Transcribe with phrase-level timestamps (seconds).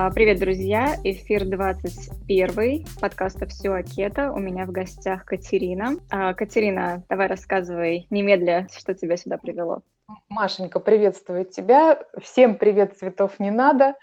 [0.00, 0.94] А, привет, друзья!
[1.02, 4.30] Эфир 21 подкаста «Все о кето».
[4.30, 5.96] У меня в гостях Катерина.
[6.08, 9.82] А, Катерина, давай рассказывай немедля, что тебя сюда привело.
[10.28, 12.00] Машенька, приветствую тебя.
[12.22, 13.96] Всем привет, цветов не надо.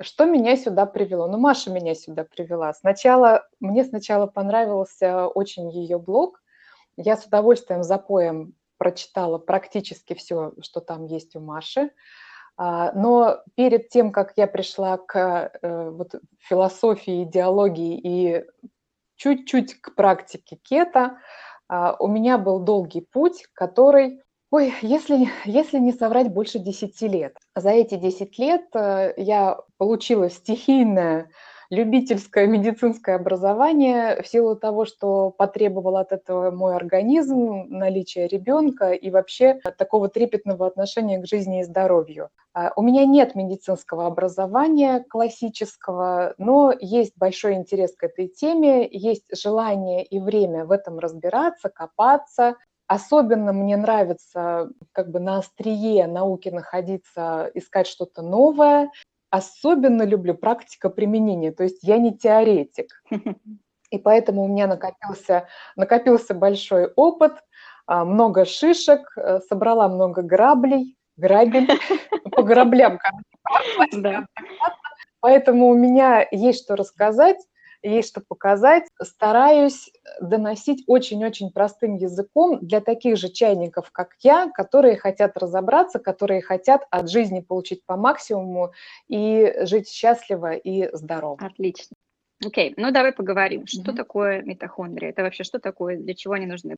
[0.00, 1.28] Что меня сюда привело?
[1.28, 2.72] Ну, Маша меня сюда привела.
[2.74, 6.42] Сначала, мне сначала понравился очень ее блог.
[6.96, 11.90] Я с удовольствием запоем прочитала практически все, что там есть у Маши.
[12.58, 18.44] Но перед тем, как я пришла к э, вот, философии, идеологии и
[19.16, 21.18] чуть-чуть к практике кета,
[21.68, 27.36] а, у меня был долгий путь, который, ой, если, если не соврать, больше 10 лет.
[27.54, 31.30] За эти 10 лет э, я получила стихийное
[31.70, 39.10] любительское медицинское образование в силу того, что потребовал от этого мой организм, наличие ребенка и
[39.10, 42.30] вообще такого трепетного отношения к жизни и здоровью.
[42.54, 49.26] А, у меня нет медицинского образования классического, но есть большой интерес к этой теме, есть
[49.36, 52.56] желание и время в этом разбираться, копаться,
[52.88, 58.92] Особенно мне нравится как бы на острие науки находиться, искать что-то новое,
[59.36, 63.02] особенно люблю практика применения, то есть я не теоретик.
[63.90, 67.34] И поэтому у меня накопился, накопился большой опыт,
[67.86, 71.68] а, много шишек, э, собрала много граблей, грабель,
[72.32, 72.98] по граблям.
[75.20, 77.38] Поэтому у меня есть что рассказать
[77.82, 78.84] есть что показать.
[79.02, 86.42] Стараюсь доносить очень-очень простым языком для таких же чайников, как я, которые хотят разобраться, которые
[86.42, 88.72] хотят от жизни получить по максимуму
[89.08, 91.38] и жить счастливо и здорово.
[91.40, 91.96] Отлично.
[92.44, 92.74] Окей, okay.
[92.76, 93.96] ну давай поговорим, что mm-hmm.
[93.96, 96.76] такое митохондрия, это вообще что такое, для чего они нужны?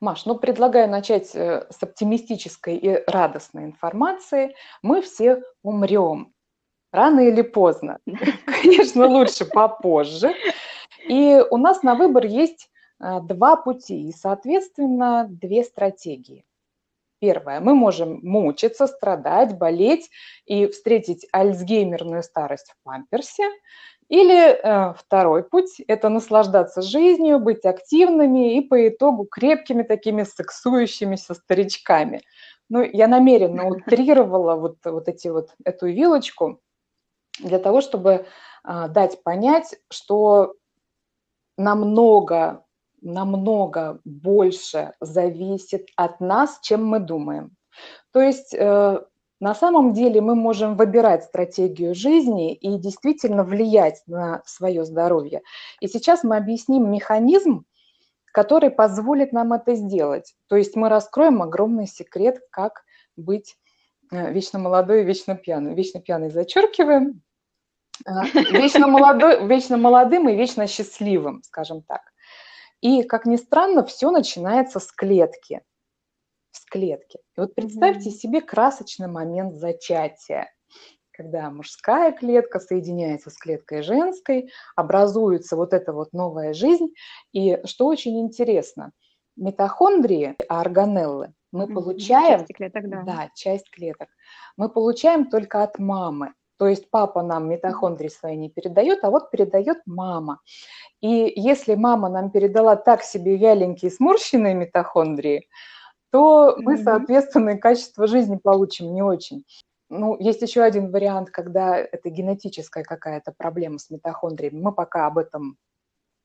[0.00, 4.54] Маш, ну предлагаю начать э, с оптимистической и радостной информации.
[4.82, 6.34] Мы все умрем
[6.92, 7.98] рано или поздно.
[8.62, 10.34] Конечно, лучше попозже.
[11.08, 16.44] И у нас на выбор есть а, два пути и, соответственно, две стратегии.
[17.18, 17.60] Первое.
[17.60, 20.10] Мы можем мучиться, страдать, болеть
[20.44, 23.48] и встретить альцгеймерную старость в памперсе.
[24.08, 31.34] Или э, второй путь– это наслаждаться жизнью, быть активными и по итогу крепкими такими сексующимися
[31.34, 32.22] старичками.
[32.68, 36.60] Ну, я намеренно утрировала вот, вот, эти вот эту вилочку–
[37.38, 38.26] для того, чтобы
[38.64, 40.54] а, дать понять, что
[41.56, 42.64] намного,
[43.00, 47.56] намного больше зависит от нас, чем мы думаем.
[48.12, 49.02] То есть э,
[49.40, 55.42] на самом деле мы можем выбирать стратегию жизни и действительно влиять на свое здоровье.
[55.80, 57.64] И сейчас мы объясним механизм,
[58.32, 60.34] который позволит нам это сделать.
[60.48, 62.84] То есть мы раскроем огромный секрет, как
[63.16, 63.56] быть
[64.12, 65.74] вечно молодой и вечно пьяный.
[65.74, 67.22] Вечно пьяный зачеркиваем.
[68.06, 68.10] Э,
[68.52, 72.02] вечно, молодой, вечно молодым и вечно счастливым, скажем так.
[72.80, 75.62] И, как ни странно, все начинается с клетки.
[76.50, 77.18] С клетки.
[77.36, 78.14] И вот представьте mm-hmm.
[78.14, 80.48] себе красочный момент зачатия
[81.12, 86.88] когда мужская клетка соединяется с клеткой женской, образуется вот эта вот новая жизнь.
[87.32, 88.92] И что очень интересно,
[89.36, 92.40] митохондрии, органеллы, мы получаем...
[92.40, 93.02] Часть клеток, да.
[93.02, 94.08] Да, часть клеток.
[94.56, 96.32] Мы получаем только от мамы.
[96.58, 100.40] То есть папа нам митохондрии свои не передает, а вот передает мама.
[101.00, 105.48] И если мама нам передала так себе вяленькие сморщенные митохондрии,
[106.10, 109.44] то мы, соответственно, качество жизни получим не очень.
[109.88, 114.60] Ну, есть еще один вариант, когда это генетическая какая-то проблема с митохондриями.
[114.60, 115.58] Мы пока об этом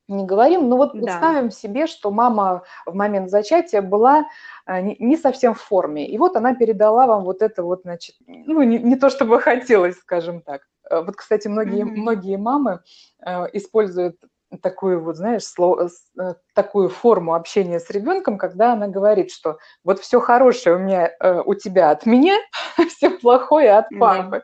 [0.08, 1.00] не говорим, но вот да.
[1.00, 4.26] представим себе, что мама в момент зачатия была
[4.66, 8.62] э, не совсем в форме, и вот она передала вам вот это вот, значит, ну,
[8.64, 10.62] не, не то чтобы хотелось, скажем так.
[10.90, 11.96] Э, вот, кстати, многие, mm-hmm.
[11.96, 12.82] многие мамы
[13.26, 14.18] э, используют
[14.58, 20.00] такую вот, знаешь, слово, э, такую форму общения с ребенком, когда она говорит, что вот
[20.00, 22.38] все хорошее у меня, э, у тебя от меня,
[22.90, 24.44] все плохое от папы.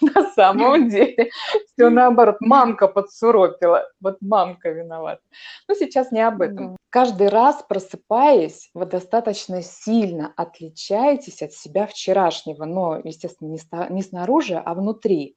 [0.00, 0.10] Да.
[0.20, 1.30] На самом деле
[1.72, 2.36] все наоборот.
[2.40, 5.22] Мамка подсуропила, вот мамка виновата.
[5.68, 6.72] Но сейчас не об этом.
[6.72, 6.76] Да.
[6.90, 13.54] Каждый раз просыпаясь, вы достаточно сильно отличаетесь от себя вчерашнего, но, естественно,
[13.90, 15.36] не снаружи, а внутри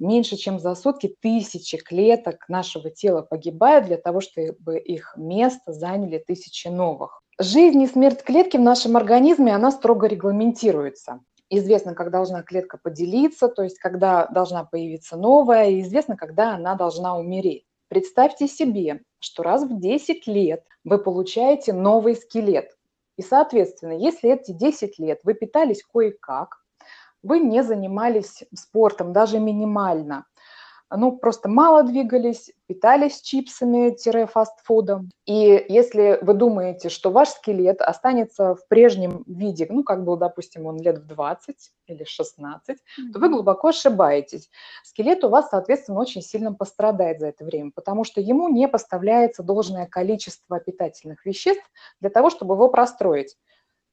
[0.00, 6.18] меньше чем за сутки тысячи клеток нашего тела погибают для того, чтобы их место заняли
[6.18, 7.22] тысячи новых.
[7.38, 11.20] Жизнь и смерть клетки в нашем организме, она строго регламентируется.
[11.48, 16.74] Известно, как должна клетка поделиться, то есть когда должна появиться новая, и известно, когда она
[16.74, 17.64] должна умереть.
[17.88, 22.70] Представьте себе, что раз в 10 лет вы получаете новый скелет.
[23.16, 26.59] И, соответственно, если эти 10 лет вы питались кое-как,
[27.22, 30.26] вы не занимались спортом, даже минимально,
[30.96, 35.10] ну, просто мало двигались, питались чипсами-фастфудом.
[35.24, 40.66] И если вы думаете, что ваш скелет останется в прежнем виде, ну, как был, допустим,
[40.66, 41.56] он лет в 20
[41.86, 43.12] или 16, mm-hmm.
[43.12, 44.50] то вы глубоко ошибаетесь.
[44.82, 49.44] Скелет у вас, соответственно, очень сильно пострадает за это время, потому что ему не поставляется
[49.44, 51.64] должное количество питательных веществ
[52.00, 53.36] для того, чтобы его простроить.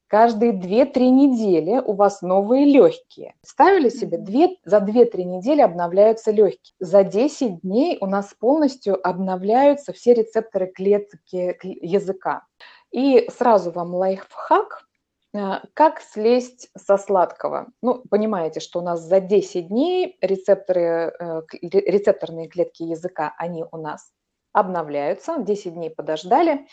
[0.08, 3.34] Каждые 2-3 недели у вас новые легкие.
[3.44, 6.74] Ставили себе 2, за 2-3 недели обновляются легкие.
[6.80, 12.46] За 10 дней у нас полностью обновляются все рецепторы клетки языка.
[12.90, 14.88] И сразу вам лайфхак,
[15.34, 17.66] э, как слезть со сладкого?
[17.82, 23.76] Ну, понимаете, что у нас за 10 дней рецепторы, э, рецепторные клетки языка, они у
[23.76, 24.10] нас
[24.52, 26.66] обновляются, 10 дней подождали,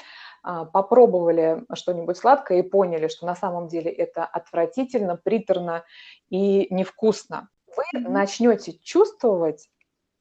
[0.73, 5.83] попробовали что-нибудь сладкое и поняли, что на самом деле это отвратительно, приторно
[6.29, 8.09] и невкусно, вы mm-hmm.
[8.09, 9.67] начнете чувствовать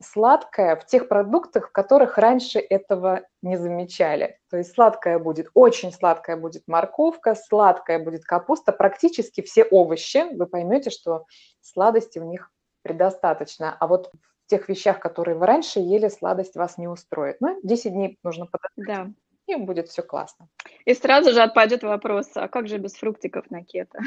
[0.02, 4.38] сладкое в тех продуктах, в которых раньше этого не замечали.
[4.50, 10.34] То есть сладкое будет, очень сладкая будет морковка, сладкая будет капуста, практически все овощи.
[10.36, 11.26] Вы поймете, что
[11.60, 12.50] сладости в них
[12.82, 13.76] предостаточно.
[13.78, 14.10] А вот
[14.46, 17.40] в тех вещах, которые вы раньше ели, сладость вас не устроит.
[17.40, 19.06] Ну, 10 дней нужно подождать.
[19.06, 19.14] Да
[19.46, 20.48] и будет все классно.
[20.84, 23.98] И сразу же отпадет вопрос, а как же без фруктиков на кето?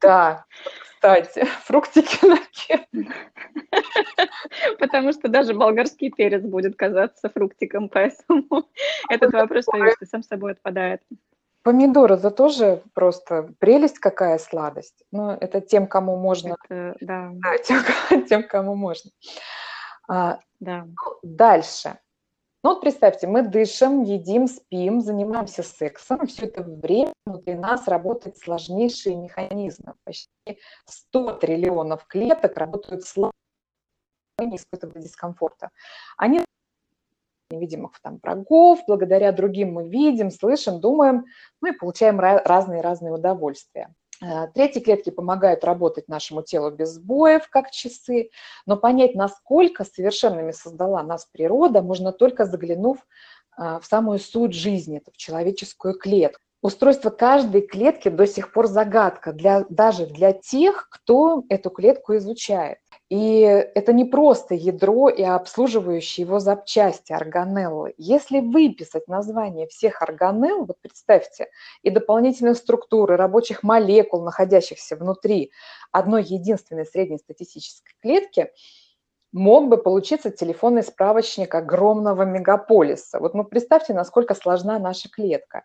[0.00, 0.44] Да,
[0.98, 3.14] кстати, фруктики на кето.
[4.78, 8.68] Потому что даже болгарский перец будет казаться фруктиком, поэтому
[9.08, 9.66] этот вопрос,
[10.10, 11.02] сам собой отпадает.
[11.62, 15.04] Помидоры, это тоже просто прелесть какая сладость.
[15.12, 16.56] Ну, это тем, кому можно.
[16.64, 17.30] Это, да.
[17.34, 17.82] да тем,
[18.26, 19.10] тем, кому можно.
[20.08, 20.86] А, да.
[20.86, 21.98] Ну, дальше.
[22.64, 28.36] Ну вот представьте, мы дышим, едим, спим, занимаемся сексом, все это время внутри нас работают
[28.36, 29.94] сложнейшие механизмы.
[30.02, 33.32] Почти 100 триллионов клеток работают слабо,
[34.40, 35.70] не испытывая дискомфорта.
[36.16, 36.40] Они
[37.50, 41.26] невидимых там врагов, благодаря другим мы видим, слышим, думаем,
[41.60, 43.94] ну и получаем разные-разные удовольствия.
[44.20, 48.30] Э, третьи клетки помогают работать нашему телу без сбоев, как часы,
[48.66, 52.98] но понять, насколько совершенными создала нас природа, можно только заглянув
[53.56, 56.40] э, в самую суть жизни, в человеческую клетку.
[56.60, 62.78] Устройство каждой клетки до сих пор загадка, для, даже для тех, кто эту клетку изучает.
[63.08, 67.94] И это не просто ядро и обслуживающие его запчасти, органеллы.
[67.96, 71.48] Если выписать название всех органелл, вот представьте,
[71.82, 75.52] и дополнительных структуры рабочих молекул, находящихся внутри
[75.90, 78.50] одной единственной среднестатистической клетки,
[79.32, 83.20] мог бы получиться телефонный справочник огромного мегаполиса.
[83.20, 85.64] Вот ну, представьте, насколько сложна наша клетка.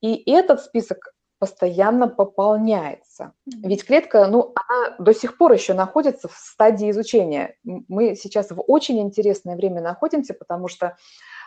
[0.00, 3.32] И этот список постоянно пополняется.
[3.46, 7.56] Ведь клетка, ну, она до сих пор еще находится в стадии изучения.
[7.64, 10.96] Мы сейчас в очень интересное время находимся, потому что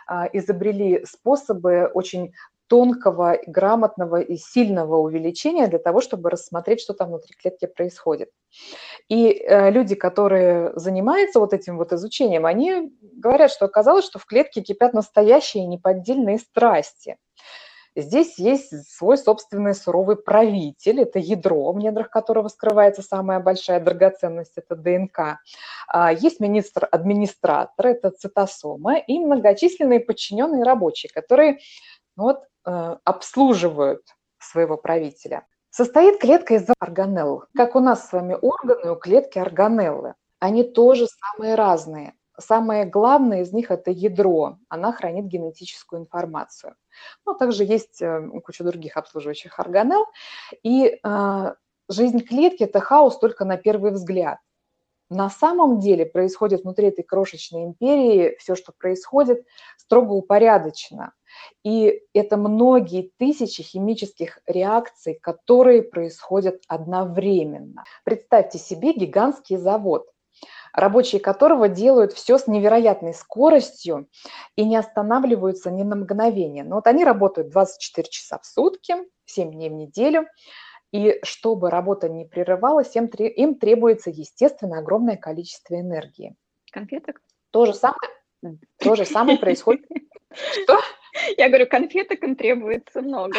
[0.06, 2.34] а, изобрели способы очень
[2.66, 8.28] тонкого, грамотного и сильного увеличения для того, чтобы рассмотреть, что там внутри клетки происходит.
[9.08, 14.26] И э, люди, которые занимаются вот этим вот изучением, они говорят, что оказалось, что в
[14.26, 17.16] клетке кипят настоящие неподдельные страсти.
[17.96, 24.52] Здесь есть свой собственный суровый правитель, это ядро, в недрах которого скрывается самая большая драгоценность,
[24.56, 25.38] это ДНК.
[25.88, 31.58] А, есть министр-администратор, это цитосома, и многочисленные подчиненные рабочие, которые
[32.16, 34.02] ну вот, э, обслуживают
[34.38, 35.46] своего правителя.
[35.70, 37.44] Состоит клетка из органелл.
[37.54, 40.14] Как у нас с вами органы, у клетки органеллы.
[40.38, 42.14] Они тоже самые разные.
[42.38, 44.58] Самое главное из них– это ядро.
[44.68, 46.76] Она хранит генетическую информацию.
[47.24, 50.06] Ну, также есть э, куча других обслуживающих органелл.
[50.62, 51.54] И э,
[51.88, 54.38] жизнь клетки– это хаос только на первый взгляд.
[55.08, 61.12] На самом деле происходит внутри этой крошечной империи все, что происходит, строго упорядочено.
[61.64, 67.84] И это многие тысячи химических реакций, которые происходят одновременно.
[68.04, 70.08] Представьте себе гигантский завод
[70.76, 74.08] рабочие которого делают все с невероятной скоростью
[74.56, 76.64] и не останавливаются ни на мгновение.
[76.64, 80.26] Но вот они работают 24 часа в сутки, 7 дней в неделю,
[80.92, 86.36] и чтобы работа не прерывалась, им, им требуется, естественно, огромное количество энергии.
[86.70, 87.22] Конфеток?
[87.50, 88.10] То же самое,
[88.78, 89.86] то же самое происходит.
[90.62, 90.78] Что?
[91.38, 93.38] Я говорю, конфеток им требуется много.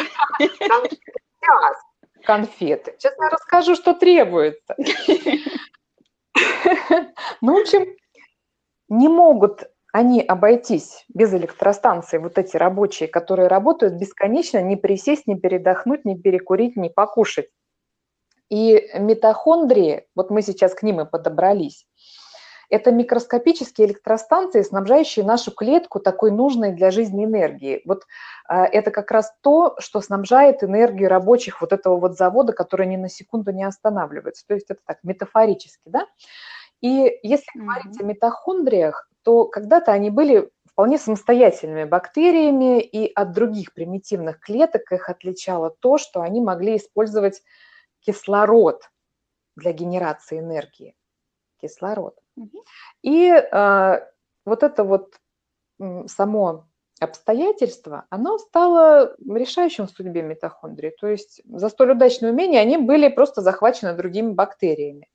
[2.24, 2.96] Конфеты.
[2.98, 4.74] Сейчас я расскажу, что требуется.
[7.40, 7.86] Ну, в общем,
[8.88, 15.36] не могут они обойтись без электростанции, вот эти рабочие, которые работают бесконечно, не присесть, не
[15.36, 17.48] передохнуть, не перекурить, не покушать.
[18.50, 21.86] И митохондрии, вот мы сейчас к ним и подобрались,
[22.70, 27.80] Это микроскопические электростанции, снабжающие нашу клетку такой нужной для жизни энергии.
[27.86, 28.04] Вот
[28.46, 32.96] а, это как раз то, что снабжает энергию рабочих вот этого вот завода, который ни
[32.96, 34.46] на секунду не останавливается.
[34.46, 36.06] То есть это так метафорически, да?
[36.80, 37.64] И если mm-hmm.
[37.64, 44.92] говорить о митохондриях, то когда-то они были вполне самостоятельными бактериями, и от других примитивных клеток
[44.92, 47.42] их отличало то, что они могли использовать
[47.98, 48.88] кислород
[49.56, 50.94] для генерации энергии.
[51.60, 52.16] Кислород.
[53.02, 54.00] И э,
[54.44, 55.14] вот это вот
[56.06, 56.68] само
[57.00, 60.92] обстоятельство, оно стало решающим в судьбе митохондрии.
[61.00, 65.08] То есть за столь удачное умение они были просто захвачены другими бактериями.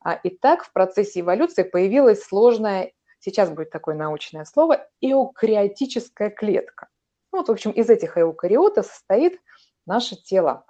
[0.00, 6.88] А, и так в процессе эволюции появилась сложная, сейчас будет такое научное слово, эукариотическая клетка.
[7.32, 9.38] Ну, вот, в общем, из этих эукариотов состоит
[9.86, 10.64] наше тело.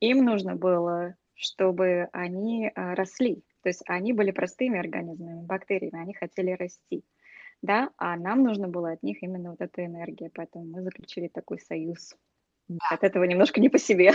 [0.00, 3.42] Им нужно было, чтобы они а, росли.
[3.62, 7.04] То есть они были простыми организмами, бактериями, они хотели расти.
[7.60, 11.58] Да, а нам нужно было от них именно вот эта энергия, поэтому мы заключили такой
[11.58, 12.14] союз.
[12.68, 12.78] Да.
[12.90, 14.12] От этого немножко не по себе.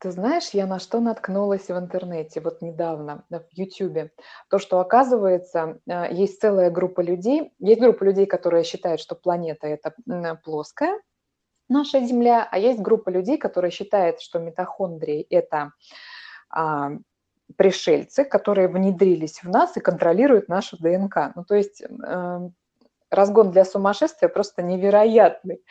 [0.00, 4.12] Ты знаешь, я на что наткнулась в интернете вот недавно, в Ютубе.
[4.48, 9.66] То, что оказывается, э, есть целая группа людей, есть группа людей, которые считают, что планета
[9.66, 9.96] это
[10.44, 11.00] плоская,
[11.68, 15.72] наша Земля, а есть группа людей, которые считают, что митохондрии это
[16.50, 16.92] а,
[17.56, 21.32] пришельцы, которые внедрились в нас и контролируют нашу ДНК.
[21.34, 22.50] Ну, то есть э,
[23.10, 25.64] разгон для сумасшествия просто невероятный.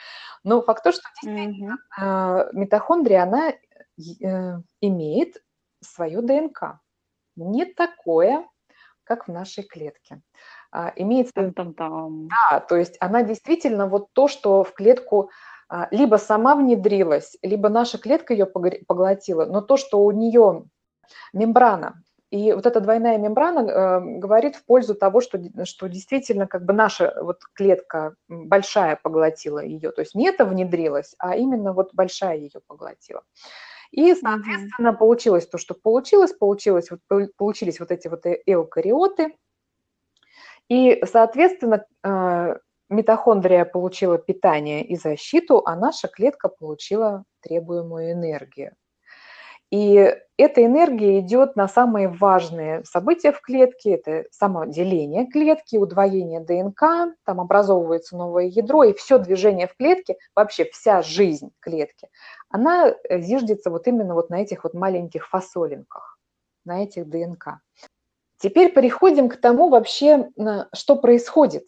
[0.44, 3.54] Но факт то, что действительно э, митохондрия, она
[3.98, 5.44] Э, имеет
[5.82, 6.80] свою ДНК.
[7.36, 8.46] Не такое,
[9.04, 10.22] как в нашей клетке.
[10.72, 11.34] А, имеет...
[11.34, 12.28] Там -там -там.
[12.30, 15.32] Да, то есть она действительно вот то, что в клетку
[15.70, 20.66] а, либо сама внедрилась, либо наша клетка ее поглотила, но то, что у нее
[21.34, 26.66] мембрана, и вот эта двойная мембрана э, говорит в пользу того, что, что действительно как
[26.66, 31.94] бы наша вот клетка большая поглотила ее, то есть не это внедрилось, а именно вот
[31.94, 33.24] большая ее поглотила.
[33.92, 37.00] И, соответственно, получилось то, что получилось, получилось, вот,
[37.38, 39.38] получились вот эти вот э, эукариоты.
[40.68, 42.58] И, соответственно, э,
[42.90, 48.76] митохондрия получила питание и защиту, а наша клетка получила требуемую энергию.
[49.70, 53.96] И эта энергия идет на самые важные события в клетке.
[53.96, 60.18] Это само деление клетки, удвоение ДНК, там образовывается новое ядро, и все движение в клетке,
[60.36, 62.08] вообще вся жизнь клетки,
[62.50, 66.18] она э, зиждется вот именно вот на этих вот маленьких фасолинках,
[66.64, 67.60] на этих ДНК.
[68.38, 70.30] Теперь переходим к тому вообще,
[70.72, 71.66] что происходит.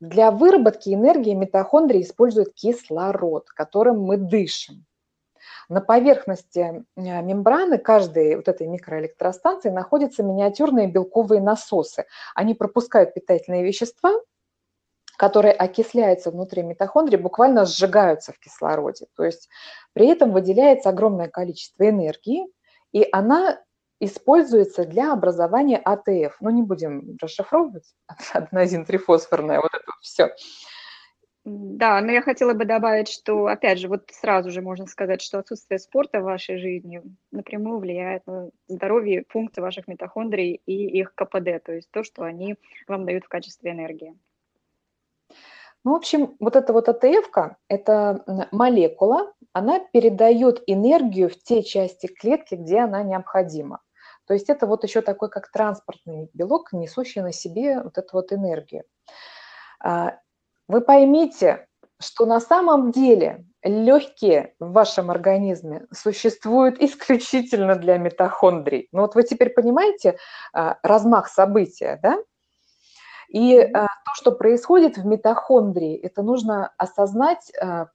[0.00, 4.84] Для выработки энергии митохондрии используют кислород, которым мы дышим.
[5.72, 12.04] На поверхности э, мембраны каждой вот этой микроэлектростанции находятся миниатюрные белковые насосы.
[12.34, 14.12] Они пропускают питательные вещества,
[15.16, 19.06] которые окисляются внутри митохондрии, буквально сжигаются в кислороде.
[19.16, 19.48] То есть
[19.94, 22.48] при этом выделяется огромное количество энергии,
[22.92, 23.58] и она
[23.98, 26.36] используется для образования АТФ.
[26.40, 27.94] Ну, не будем расшифровывать,
[28.34, 30.34] аденозин-трифосфорное, вот это вот все.
[31.44, 35.40] Да, но я хотела бы добавить, что, опять же, вот сразу же можно сказать, что
[35.40, 41.64] отсутствие спорта в вашей жизни напрямую влияет на здоровье, функции ваших митохондрий и их КПД,
[41.64, 42.54] то есть то, что они
[42.86, 44.14] вам дают в качестве энергии.
[45.84, 47.28] Ну, в общем, вот эта вот АТФ,
[47.68, 53.80] это молекула, она передает энергию в те части клетки, где она необходима.
[54.28, 58.32] То есть это вот еще такой как транспортный белок, несущий на себе вот эту вот
[58.32, 58.84] энергию.
[60.72, 61.66] Вы поймите,
[62.00, 68.88] что на самом деле легкие в вашем организме существуют исключительно для митохондрий.
[68.90, 70.16] Ну вот вы теперь понимаете
[70.54, 72.16] а, размах события, да?
[73.28, 77.88] И а, то, что происходит в митохондрии, это нужно осознать а,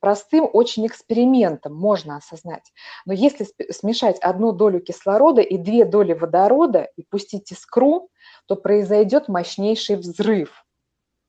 [0.00, 2.72] простым очень экспериментом, можно осознать.
[3.06, 8.08] Но если смешать одну долю кислорода и две доли водорода и пустить искру,
[8.46, 10.63] то произойдет мощнейший взрыв–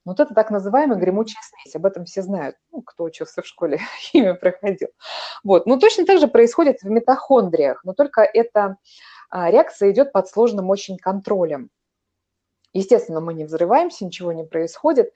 [0.06, 3.80] вот это так называемая гремучая смесь, об этом все знают, ну, кто учился в школе,
[4.00, 4.90] химию проходил.
[5.44, 5.66] Вот.
[5.66, 8.78] Ну, точно так же происходит в митохондриях, но только эта
[9.30, 11.70] а, реакция идет под сложным очень контролем.
[12.74, 15.14] Естественно, мы не взрываемся, ничего не происходит,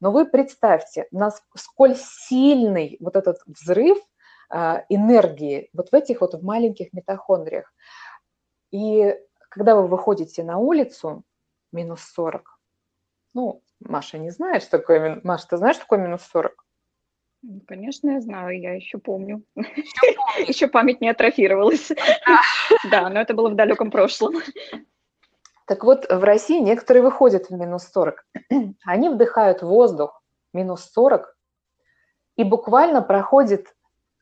[0.00, 3.98] но вы представьте, насколько сильный вот этот взрыв
[4.48, 7.72] а, энергии вот в этих вот в маленьких митохондриях.
[8.70, 9.14] И
[9.50, 11.22] когда вы выходите на улицу,
[11.70, 12.58] минус 40,
[13.34, 15.20] ну, Маша не знает, что такое...
[15.24, 16.52] Маша, ты знаешь, что такое минус 40?
[17.42, 19.42] Ну, конечно, я знаю, я еще помню.
[20.46, 21.90] Еще память не атрофировалась.
[22.90, 24.34] Да, но это было в далеком прошлом.
[25.66, 28.26] Так вот, в России некоторые выходят в минус 40.
[28.84, 30.22] Они вдыхают воздух
[30.52, 31.36] минус 40,
[32.36, 33.74] и буквально проходит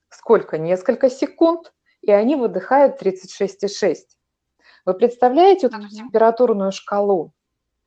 [0.09, 0.59] сколько?
[0.59, 3.95] Несколько секунд, и они выдыхают 36,6.
[4.85, 7.33] Вы представляете вот эту температурную шкалу?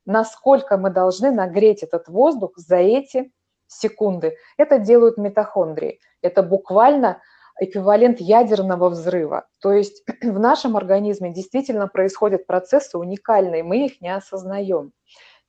[0.06, 3.32] Насколько мы должны нагреть этот воздух за эти
[3.68, 4.36] секунды?
[4.58, 6.00] Это делают митохондрии.
[6.22, 7.22] Это буквально
[7.60, 9.48] эквивалент ядерного взрыва.
[9.62, 14.92] То есть в нашем организме действительно происходят процессы уникальные, мы их не осознаем.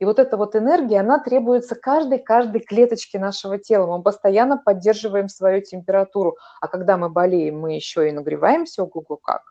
[0.01, 3.87] И вот эта вот энергия, она требуется каждой, каждой клеточке нашего тела.
[3.87, 6.37] Мы постоянно поддерживаем свою температуру.
[6.61, 9.43] А когда мы болеем, мы еще и нагреваемся, ого-го как.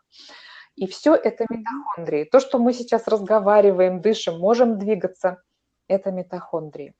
[0.76, 2.24] И все это митохондрии.
[2.24, 5.42] То, что мы сейчас разговариваем, дышим, можем двигаться,
[5.88, 6.94] это митохондрии.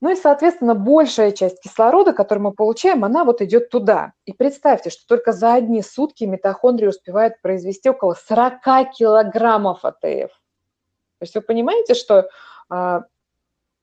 [0.00, 4.12] Ну и, соответственно, большая часть кислорода, который мы получаем, она вот идет туда.
[4.26, 10.30] И представьте, что только за одни сутки митохондрии успевают произвести около 40 килограммов АТФ.
[10.30, 12.28] То есть вы понимаете, что
[12.68, 13.04] а,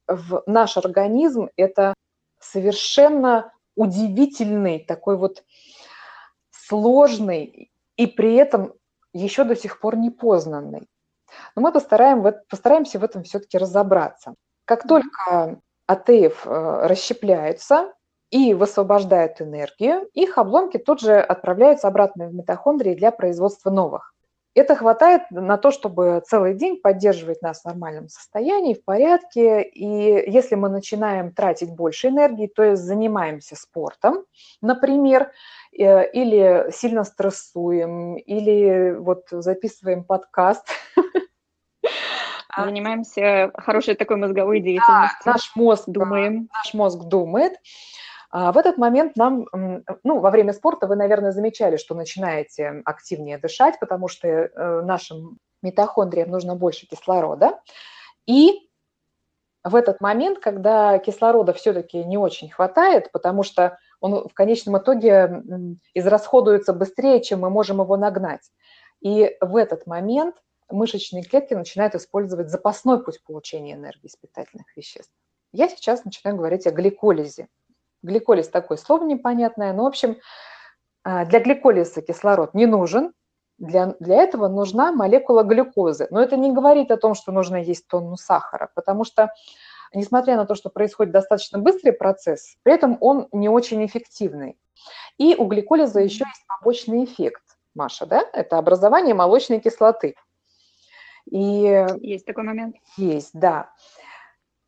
[0.08, 1.96] в наш организм это
[2.40, 5.44] совершенно удивительный такой вот
[6.52, 8.74] сложный и при этом
[9.14, 10.88] еще до сих пор непознанный.
[11.56, 14.36] Но мы постараем, постараемся в этом все-таки разобраться.
[14.66, 17.94] Как только АТФ э, расщепляются
[18.30, 24.13] и высвобождают энергию, их обломки тут же отправляются обратно в митохондрии для производства новых.
[24.56, 29.64] Это хватает на то, чтобы целый день поддерживать нас в нормальном состоянии, в порядке.
[29.64, 34.26] И если мы начинаем тратить больше энергии, то есть занимаемся спортом,
[34.62, 35.32] например,
[35.72, 40.68] э, или сильно стрессуем, или вот записываем подкаст,
[42.56, 45.20] занимаемся хорошей такой мозговой деятельностью.
[45.26, 46.48] Да, наш мозг думаем.
[46.54, 47.54] Наш мозг думает.
[48.36, 49.46] А в этот момент нам,
[50.04, 55.38] ну, во время спорта вы, наверное, замечали, что начинаете активнее дышать, потому что э, нашим
[55.62, 57.60] митохондриям нужно больше кислорода.
[58.26, 58.68] И
[59.64, 65.44] в этот момент, когда кислорода все-таки не очень хватает, потому что он в конечном итоге
[65.94, 68.52] израсходуется быстрее, чем мы можем его нагнать.
[69.00, 70.38] И в этот момент
[70.72, 75.14] мышечные клетки начинают использовать запасной путь получения энергии из питательных веществ.
[75.52, 77.48] Я сейчас начинаю говорить о гликолизе.
[78.04, 80.18] Гликолиз такое слово непонятное, но, в общем,
[81.04, 83.14] а, для гликолиза кислород не нужен,
[83.58, 86.08] для, для этого нужна молекула глюкозы.
[86.12, 89.34] Но это не говорит о том, что нужно есть тонну сахара, потому что,
[89.94, 94.58] несмотря на то, что происходит достаточно быстрый процесс, при этом он не очень эффективный.
[95.18, 97.44] И у гликолиза еще есть побочный эффект,
[97.76, 98.24] Маша, да?
[98.34, 100.16] Это образование молочной кислоты.
[101.30, 102.76] И есть такой момент?
[102.98, 103.72] Есть, да.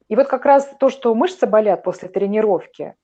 [0.07, 2.95] И вот как раз то, что мышцы болят после тренировки,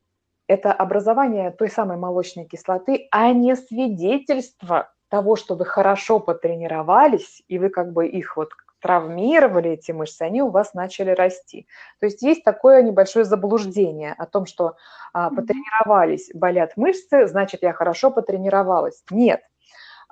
[0.47, 7.60] это образование той самой молочной кислоты, а не свидетельство того, что вы хорошо потренировались, и
[7.60, 8.49] вы как бы их вот
[8.82, 11.67] травмировали, эти мышцы, они у вас начали расти.
[11.99, 14.75] То есть есть такое небольшое заблуждение о том, что
[15.13, 19.04] а, потренировались, болят мышцы, значит, я хорошо потренировалась.
[19.12, 19.41] Нет.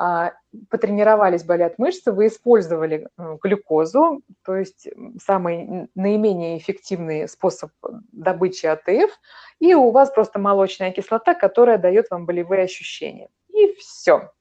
[0.02, 0.32] А,
[0.70, 3.10] потренировались, болят мышцы, вы использовали
[3.44, 4.88] глюкозу, то есть
[5.22, 7.72] самый наименее эффективный способ
[8.14, 9.12] добычи АТФ,
[9.60, 13.28] и у вас просто молочная кислота, которая дает вам болевые ощущения.
[13.54, 14.32] И все.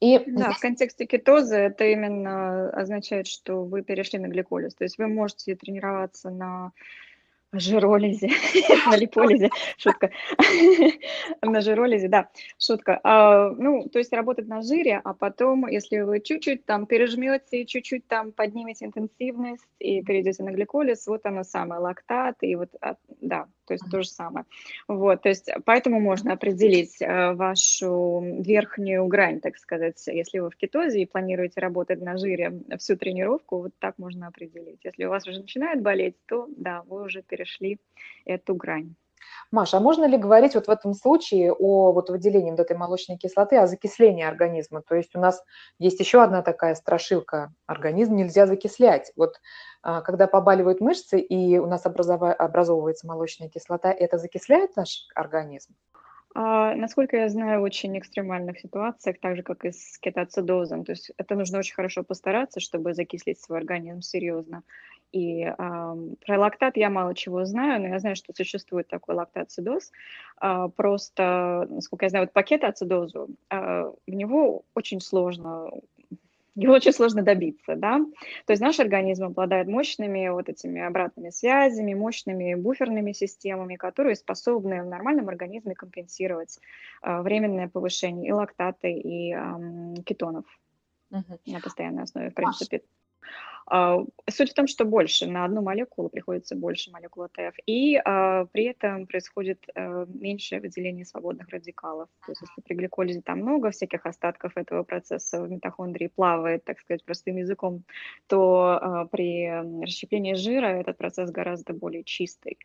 [0.00, 0.56] И да, здесь...
[0.56, 4.74] в контексте кетоза это именно означает, что вы перешли на гликолиз.
[4.74, 6.72] То есть вы можете тренироваться на
[7.52, 8.28] жиролизе,
[8.86, 10.10] на липолизе, шутка.
[11.42, 13.00] на жиролизе, да, шутка.
[13.04, 18.06] А, ну, то есть работать на жире, а потом, если вы чуть-чуть там пережмете, чуть-чуть
[18.06, 22.70] там поднимете интенсивность и перейдете на гликолиз, вот оно самое, лактат, и вот,
[23.20, 24.44] да, то есть то же самое.
[24.88, 30.56] Вот, то есть поэтому можно определить э, вашу верхнюю грань, так сказать, если вы в
[30.56, 34.80] кетозе и планируете работать на жире всю тренировку, вот так можно определить.
[34.84, 37.80] Если у вас уже начинает болеть, то да, вы уже перешли
[38.24, 38.94] эту грань.
[39.50, 43.18] Маша, а можно ли говорить вот в этом случае о вот выделении вот этой молочной
[43.18, 44.82] кислоты, о закислении организма?
[44.82, 45.42] То есть у нас
[45.78, 49.12] есть еще одна такая страшилка, организм нельзя закислять.
[49.14, 49.40] Вот
[49.82, 55.74] а, когда побаливают мышцы и у нас образовывается молочная кислота, это закисляет наш организм?
[56.34, 60.92] А, насколько я знаю, в очень экстремальных ситуациях, так же, как и с кетоацидозом, то
[60.92, 64.62] есть это нужно очень хорошо постараться, чтобы закислить свой организм серьезно.
[65.12, 69.92] И э, про лактат я мало чего знаю, но я знаю, что существует такой лактацидоз.
[70.40, 75.70] Э, просто, насколько я знаю, вот пакет ацидозу, э, в него очень сложно
[76.54, 77.98] его очень сложно добиться, да.
[78.46, 84.82] То есть наш организм обладает мощными вот этими обратными связями, мощными буферными системами, которые способны
[84.82, 86.58] в нормальном организме компенсировать
[87.02, 89.34] э, временное повышение и лактаты, и
[90.04, 90.44] кетонов
[91.10, 91.38] угу.
[91.46, 92.78] на постоянной основе, в принципе.
[92.78, 98.44] А, суть в том, что больше, на одну молекулу приходится больше молекул АТФ, и а,
[98.46, 102.08] при этом происходит а, меньшее выделение свободных радикалов.
[102.26, 106.80] То есть если при гликолизе там много всяких остатков этого процесса в митохондрии плавает, так
[106.80, 107.84] сказать, простым языком,
[108.26, 109.48] то а, при
[109.82, 112.58] расщеплении жира этот процесс гораздо более чистый.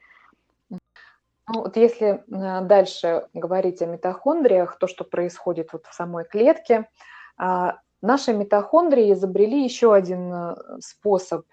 [0.69, 6.89] Ну, вот если дальше говорить о митохондриях, то, что происходит вот в самой клетке,
[7.37, 11.45] а, Наши митохондрии изобрели еще один э, способ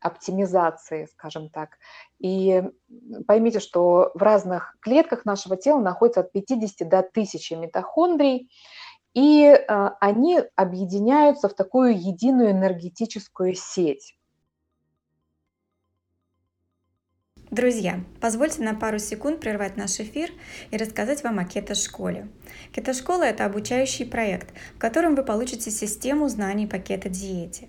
[0.00, 1.78] оптимизации, скажем так.
[2.18, 2.62] И
[3.26, 8.50] поймите, что в разных клетках нашего тела находится от 50 до 1000 митохондрий,
[9.14, 14.16] и э, они объединяются в такую единую энергетическую сеть.
[17.52, 20.30] Друзья, позвольте на пару секунд прервать наш эфир
[20.70, 22.28] и рассказать вам о кето-школе.
[22.72, 27.68] Кето-школа– это обучающий проект, в котором вы получите систему знаний по кето-диете.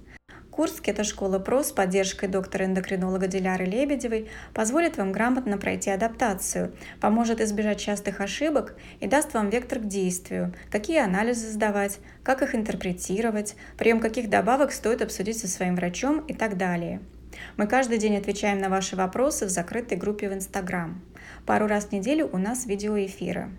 [0.51, 7.81] Курс «Кето-школа ПРО» с поддержкой доктора-эндокринолога Диляры Лебедевой позволит вам грамотно пройти адаптацию, поможет избежать
[7.81, 13.99] частых ошибок и даст вам вектор к действию, какие анализы сдавать, как их интерпретировать, прием
[13.99, 17.01] каких добавок стоит обсудить со своим врачом и так далее–
[17.57, 21.01] мы каждый день отвечаем на ваши вопросы в закрытой группе в Инстаграм.
[21.45, 23.49] Пару раз в неделю у нас видеоэфиры.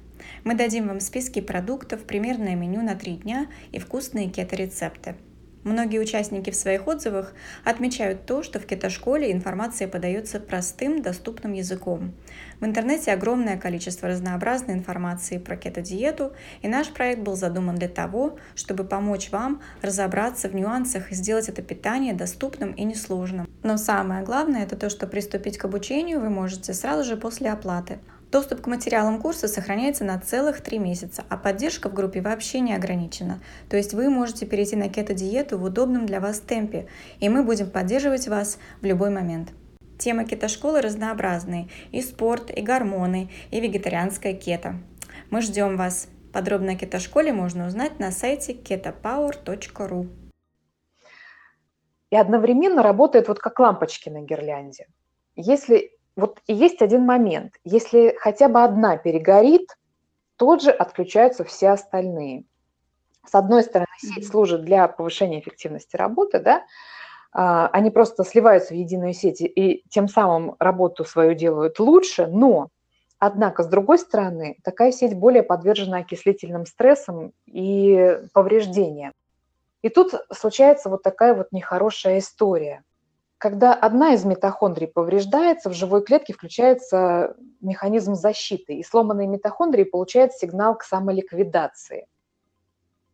[0.45, 5.17] Мы дадим вам списки продуктов, примерное меню на три дня и вкусные кето-рецепты.
[5.65, 7.33] Многие участники в своих отзывах
[7.65, 12.13] отмечают то, что в кето-школе информация подается простым, доступным языком.
[12.61, 18.39] В интернете огромное количество разнообразной информации про кето-диету, и наш проект был задуман для того,
[18.55, 23.49] чтобы помочь вам разобраться в нюансах и сделать это питание доступным и несложным.
[23.63, 27.99] Но самое главное– это то, что приступить к обучению вы можете сразу же после оплаты.
[28.35, 32.75] Доступ к материалам курса сохраняется на целых три месяца, а поддержка в группе вообще не
[32.75, 33.39] ограничена.
[33.71, 36.89] То есть вы можете перейти на кето-диету в удобном для вас темпе,
[37.21, 39.53] и мы будем поддерживать вас в любой момент.
[40.01, 44.81] Темы кето-школы разнообразные– и спорт, и гормоны, и вегетарианская кето.
[45.31, 46.09] Мы ждем вас.
[46.33, 50.09] Подробно о кето-школе можно узнать на сайте ketopower.ru.
[52.11, 54.89] И одновременно работает вот как лампочки на гирлянде.
[55.37, 57.55] Если вот есть один момент.
[57.65, 59.77] Если хотя бы одна перегорит,
[60.37, 62.45] тут же отключаются все остальные.
[63.27, 66.65] С одной стороны, сеть служит для повышения эффективности работы, да,
[67.33, 72.69] а, они просто сливаются в единую сеть и тем самым работу свою делают лучше, но,
[73.19, 79.13] однако, с другой стороны, такая сеть более подвержена окислительным стрессам и повреждениям.
[79.83, 82.85] И тут случается вот такая вот нехорошая история–
[83.39, 90.33] когда одна из митохондрий повреждается, в живой клетке включается механизм защиты, и сломанные митохондрии получают
[90.33, 92.07] сигнал к самоликвидации.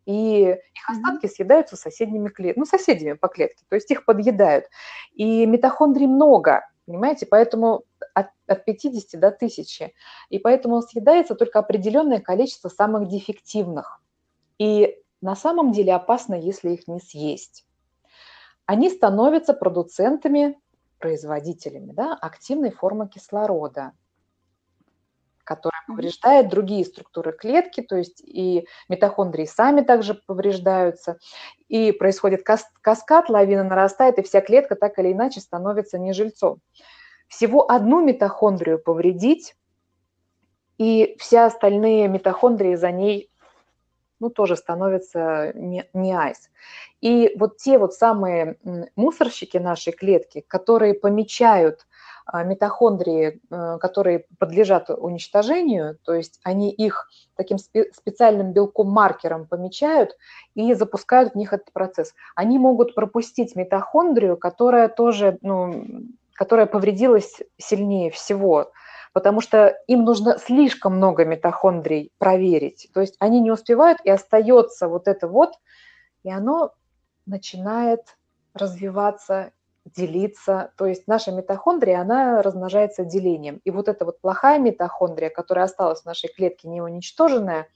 [0.06, 4.66] И их остатки съедаются соседними клетками, ну, соседями по клетке, то есть их подъедают.
[5.12, 9.92] И митохондрий много, понимаете, поэтому от, от 50 до 1000.
[10.30, 14.02] И поэтому съедается только определенное количество самых дефективных.
[14.58, 17.66] И на самом деле опасно, если их не съесть
[18.70, 20.56] они становятся продуцентами,
[21.00, 23.94] производителями да, активной формы кислорода,
[25.42, 31.18] которая повреждает другие структуры клетки, то есть и митохондрии сами также повреждаются,
[31.66, 36.60] и происходит кас каскад, лавина нарастает, и вся клетка так или иначе становится нежильцом.
[37.26, 39.56] Всего одну митохондрию повредить,
[40.78, 43.29] и все остальные митохондрии за ней
[44.20, 46.50] ну, тоже становится не, не айс.
[47.00, 48.58] И вот те вот самые
[48.94, 51.86] мусорщики нашей клетки, которые помечают
[52.32, 60.16] а, митохондрии, э, которые подлежат уничтожению, то есть они их таким специальным белком-маркером помечают
[60.54, 62.14] и запускают в них этот процесс.
[62.36, 65.84] Они могут пропустить митохондрию, которая тоже, ну,
[66.34, 68.70] которая повредилась сильнее всего
[69.12, 72.88] потому что им нужно слишком много митохондрий проверить.
[72.94, 75.54] То есть они не успевают, и остается вот это вот,
[76.22, 76.72] и оно
[77.26, 78.16] начинает
[78.54, 79.52] развиваться,
[79.84, 80.72] делиться.
[80.76, 83.60] То есть наша митохондрия, она размножается делением.
[83.64, 87.66] И вот эта вот плохая митохондрия, которая осталась в нашей клетке не уничтоженная,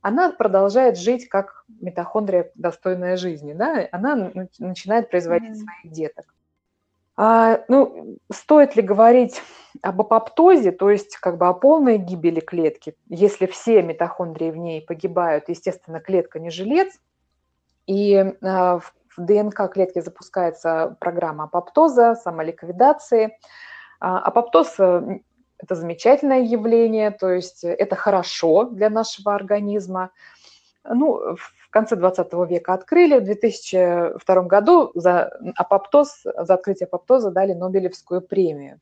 [0.00, 3.52] она продолжает жить как митохондрия, достойная жизни.
[3.52, 3.88] Да?
[3.92, 6.34] Она начинает производить своих деток.
[7.24, 9.40] А, ну, стоит ли говорить
[9.80, 14.82] об апоптозе, то есть как бы о полной гибели клетки, если все митохондрии в ней
[14.82, 16.92] погибают, естественно, клетка не жилец,
[17.86, 23.38] и а, в ДНК клетки запускается программа апоптоза, самоликвидации.
[24.00, 25.20] А, апоптоз э,–
[25.58, 30.10] это замечательное явление, то есть это хорошо для нашего организма.
[30.84, 37.52] Ну, в конце 20 века открыли, в 2002 году за апоптоз, за открытие апоптоза дали
[37.52, 38.80] Нобелевскую премию.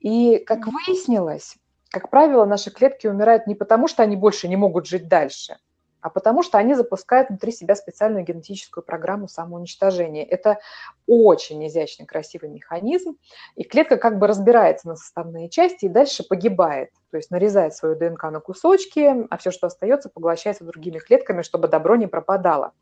[0.00, 1.56] И, как выяснилось,
[1.90, 5.56] как правило, наши клетки умирают не потому, что они больше не могут жить дальше–
[6.00, 10.24] а потому что они запускают внутри себя специальную генетическую программу самоуничтожения.
[10.24, 10.58] Это
[11.06, 13.16] очень изящный, красивый механизм,
[13.56, 17.96] и клетка как бы разбирается на составные части и дальше погибает, то есть нарезает свою
[17.96, 22.72] ДНК на кусочки, а все, что остается, поглощается другими клетками, чтобы добро не пропадало.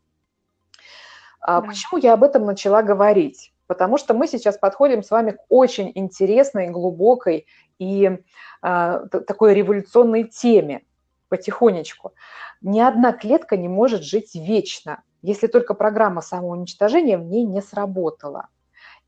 [1.41, 1.67] А да.
[1.67, 3.53] Почему я об этом начала говорить?
[3.67, 7.45] Потому что мы сейчас подходим с вами к очень интересной, глубокой
[7.77, 8.19] и
[8.61, 10.83] а, такой революционной теме
[11.29, 12.13] потихонечку
[12.61, 18.47] ни одна клетка не может жить вечно, если только программа самоуничтожения в ней не сработала.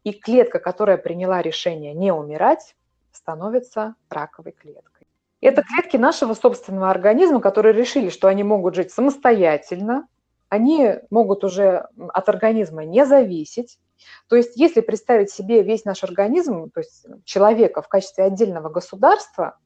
[0.03, 2.75] И клетка, которая приняла решение не умирать,
[3.11, 5.07] становится раковой клеткой.
[5.41, 10.07] Это клетки нашего собственного организма, которые решили, что они могут жить самостоятельно,
[10.49, 13.79] они могут уже от организма не зависеть.
[14.27, 19.57] То есть если представить себе весь наш организм, то есть человека в качестве отдельного государства,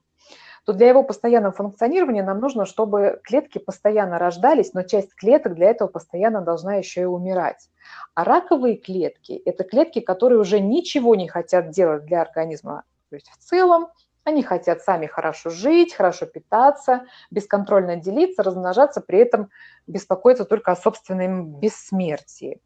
[0.65, 5.69] то для его постоянного функционирования нам нужно, чтобы клетки постоянно рождались, но часть клеток для
[5.69, 7.69] этого постоянно должна еще и умирать.
[8.15, 12.84] А раковые клетки– это клетки, которые уже ничего не хотят делать для организма.
[13.10, 13.89] То есть в целом
[14.23, 19.51] они хотят сами хорошо жить, хорошо питаться, бесконтрольно делиться, размножаться, при этом
[19.86, 22.60] беспокоиться только о собственном бессмертии.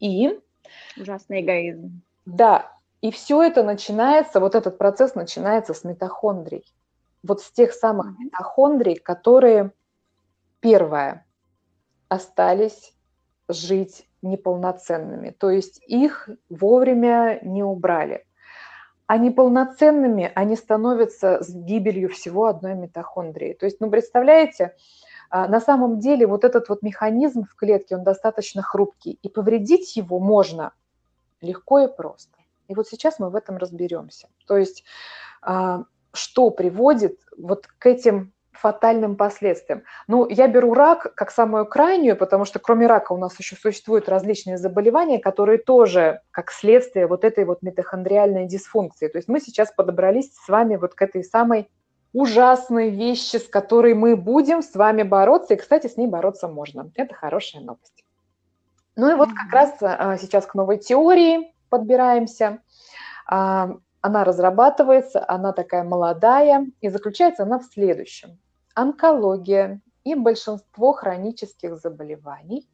[0.00, 0.40] И...
[0.98, 2.00] Ужасный эгоизм.
[2.24, 6.64] Да, и все это начинается, вот этот процесс начинается с митохондрий
[7.26, 9.72] вот с тех самых митохондрий, которые,
[10.60, 11.26] первое,
[12.08, 12.94] остались
[13.48, 18.26] жить неполноценными, то есть их вовремя не убрали.
[19.06, 23.52] А неполноценными они становятся с гибелью всего одной митохондрии.
[23.52, 24.74] То есть, ну, представляете,
[25.30, 29.96] а, на самом деле вот этот вот механизм в клетке, он достаточно хрупкий, и повредить
[29.96, 30.72] его можно
[31.40, 32.36] легко и просто.
[32.66, 34.28] И вот сейчас мы в этом разберемся.
[34.46, 34.82] То есть
[35.40, 35.84] а,
[36.16, 39.82] что приводит вот к этим фатальным последствиям.
[40.08, 44.08] Ну, я беру рак как самую крайнюю, потому что кроме рака у нас еще существуют
[44.08, 49.08] различные заболевания, которые тоже как следствие вот этой вот митохондриальной дисфункции.
[49.08, 51.68] То есть мы сейчас подобрались с вами вот к этой самой
[52.12, 56.90] ужасной вещи, с которой мы будем с вами бороться, и, кстати, с ней бороться можно.
[56.94, 58.04] Это хорошая новость.
[58.96, 62.60] Ну и вот как раз а, сейчас к новой теории подбираемся.
[64.06, 68.38] Она разрабатывается, она такая молодая, и заключается она в следующем.
[68.72, 72.68] Онкология и большинство хронических заболеваний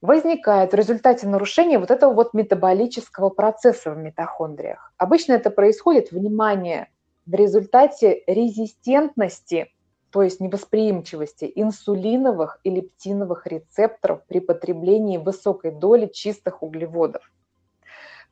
[0.00, 4.92] возникает в результате нарушения вот этого вот метаболического процесса в митохондриях.
[4.96, 6.88] Обычно это происходит, внимание,
[7.24, 9.72] в результате резистентности,
[10.10, 17.22] то есть невосприимчивости инсулиновых и лептиновых рецепторов при потреблении высокой доли чистых углеводов.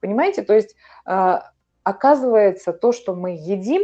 [0.00, 1.52] Понимаете, то есть а,
[1.86, 3.82] оказывается, то, что мы едим,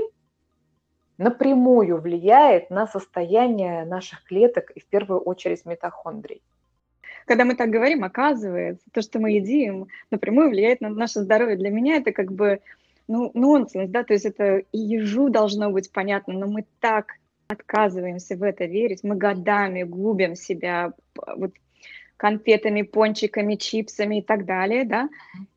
[1.18, 6.42] напрямую влияет на состояние наших клеток и в первую очередь митохондрий.
[7.26, 11.56] Когда мы так говорим, оказывается, то, что мы едим, напрямую влияет на наше здоровье.
[11.56, 12.60] Для меня это как бы
[13.06, 17.12] ну, нонсенс, да, то есть это и ежу должно быть понятно, но мы так
[17.46, 20.92] отказываемся в это верить, мы годами губим себя
[21.36, 21.52] вот
[22.22, 25.08] конфетами, пончиками, чипсами и так далее, да,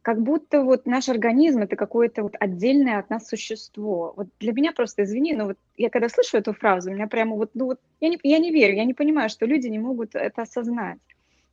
[0.01, 4.13] как будто вот наш организм это какое-то вот отдельное от нас существо.
[4.17, 7.35] Вот для меня просто, извини, но вот я когда слышу эту фразу, у меня прямо
[7.35, 10.15] вот, ну вот, я не, я не верю, я не понимаю, что люди не могут
[10.15, 10.97] это осознать.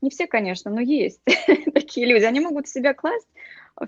[0.00, 1.20] Не все, конечно, но есть
[1.74, 2.24] такие люди.
[2.24, 3.28] Они могут в себя класть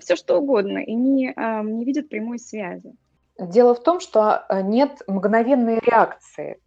[0.01, 1.33] все что угодно и не,
[1.63, 2.93] не видят прямой связи.
[3.39, 6.59] Дело в том, что э, нет мгновенной реакции.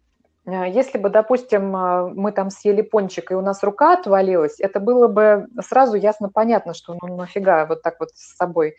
[0.49, 4.79] Э, если бы, допустим, э, мы там съели пончик, и у нас рука отвалилась, это
[4.79, 8.75] было бы сразу ясно понятно, что ну нафига вот так вот с собой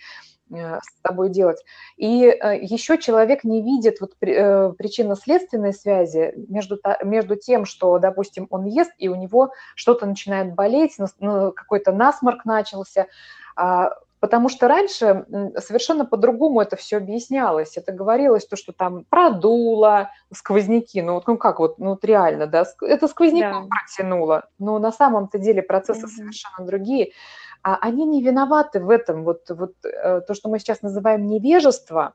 [0.53, 1.65] э, с тобой делать.
[1.97, 8.93] И еще человек не видит вот причинно-следственной связи между, между тем, что, допустим, он ест,
[8.99, 13.07] и у него что-то начинает болеть, ну, какой-то насморк начался,
[13.57, 15.25] а Потому что раньше
[15.57, 17.79] совершенно по-другому это все объяснялось.
[17.79, 21.01] Это говорилось то, что там продуло, сквозняки.
[21.01, 23.77] Ну вот ну как вот, ну вот реально, да, это сквозняком да.
[23.77, 24.49] протянуло.
[24.59, 26.17] Но на самом-то деле процессы mm-hmm.
[26.17, 27.13] совершенно другие.
[27.63, 29.25] А они не виноваты в этом.
[29.25, 32.15] Вот, вот э, то, что мы сейчас называем невежество,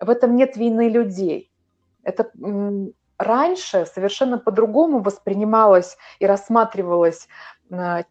[0.00, 1.52] в этом нет вины людей.
[2.02, 2.30] Это
[3.18, 7.28] раньше совершенно по-другому воспринималось и рассматривалось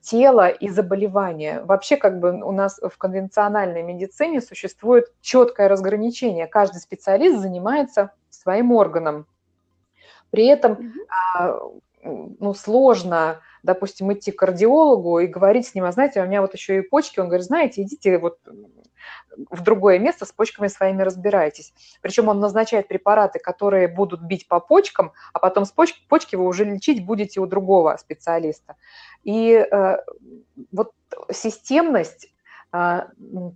[0.02, 1.62] тело и заболевания.
[1.64, 6.48] Вообще как бы у нас в конвенциональной медицине существует четкое разграничение.
[6.48, 9.28] Каждый специалист занимается своим органом.
[10.32, 10.94] При этом
[12.04, 16.54] ну, сложно, допустим, идти к кардиологу и говорить с ним, а знаете, у меня вот
[16.54, 18.40] еще и почки, он говорит, знаете, идите вот
[19.50, 21.74] в другое место с почками своими разбирайтесь.
[22.02, 26.46] Причем он назначает препараты, которые будут бить по почкам, а потом с почки, почки вы
[26.46, 28.76] уже лечить будете у другого специалиста.
[29.24, 29.98] И э,
[30.72, 30.92] вот
[31.32, 32.32] системность,
[32.72, 33.02] э,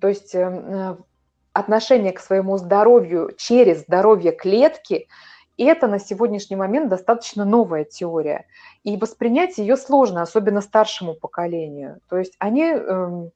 [0.01, 0.97] то есть э,
[1.53, 5.07] отношение к своему здоровью через здоровье клетки–
[5.57, 8.45] это на сегодняшний момент достаточно новая теория.
[8.83, 11.99] И воспринять ее сложно, особенно старшему поколению.
[12.09, 13.31] То есть они эм,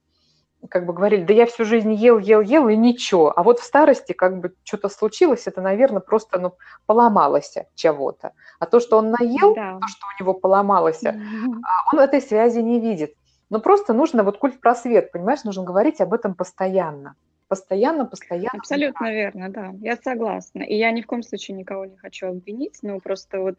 [0.68, 3.32] как бы говорили, да я всю жизнь ел, ел, ел, и ничего.
[3.36, 6.54] А вот в старости как бы что-то случилось, это, наверное, просто ну,
[6.86, 8.32] поломалось чего-то.
[8.58, 9.78] А то, что он наел, да.
[9.80, 11.60] то, что у него поломалось, mm-hmm.
[11.92, 13.14] он этой связи не видит.
[13.50, 17.14] Но просто нужно, вот культ просвет, понимаешь, нужно говорить об этом постоянно.
[17.48, 18.58] Постоянно, постоянно.
[18.58, 20.62] Абсолютно верно, да, я согласна.
[20.62, 23.56] И я ни в коем случае никого не хочу обвинить, но просто вот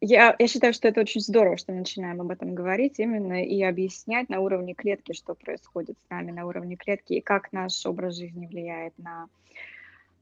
[0.00, 3.62] я, я считаю, что это очень здорово, что мы начинаем об этом говорить именно и
[3.62, 8.16] объяснять на уровне клетки, что происходит с нами на уровне клетки и как наш образ
[8.16, 9.28] жизни влияет на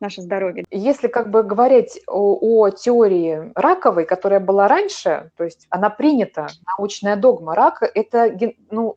[0.00, 0.64] наше здоровье.
[0.70, 6.48] Если как бы говорить о, о теории раковой, которая была раньше, то есть она принята,
[6.66, 8.34] научная догма рака, это,
[8.70, 8.96] ну,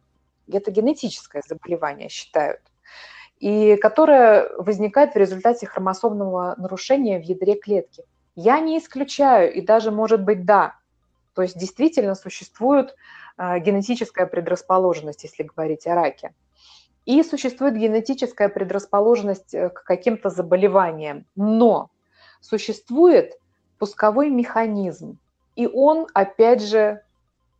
[0.52, 2.62] это генетическое заболевание, считают,
[3.39, 8.04] и которое возникает в результате хромосомного нарушения в ядре клетки.
[8.35, 10.75] Я не исключаю, и даже, может быть, да.
[11.35, 12.95] То есть действительно существует
[13.37, 16.33] а, генетическая предрасположенность, если говорить о раке.
[17.05, 21.25] И существует генетическая предрасположенность э, к каким-то заболеваниям.
[21.35, 21.89] Но
[22.39, 23.33] существует
[23.77, 25.17] пусковой механизм,
[25.55, 27.01] и он, опять же,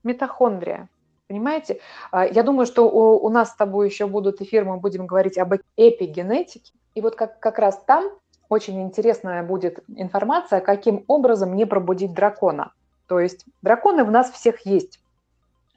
[0.04, 0.88] митохондрия.
[1.28, 1.82] Понимаете?
[2.12, 5.54] А, я думаю, что у, нас с тобой еще будут эфиры, мы будем говорить об
[5.78, 6.74] эпигенетике.
[6.96, 8.12] И вот как, как раз там
[8.54, 12.72] очень интересная будет информация, каким образом не пробудить дракона.
[13.08, 15.00] То есть драконы в нас всех есть.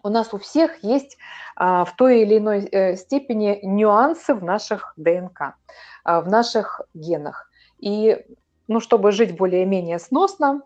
[0.03, 1.19] У нас у всех есть
[1.57, 5.57] а, в той или иной э, степени нюансы в наших ДНК,
[6.05, 7.51] а, в наших генах.
[7.81, 8.25] И
[8.69, 10.62] ну, чтобы жить более-менее сносно,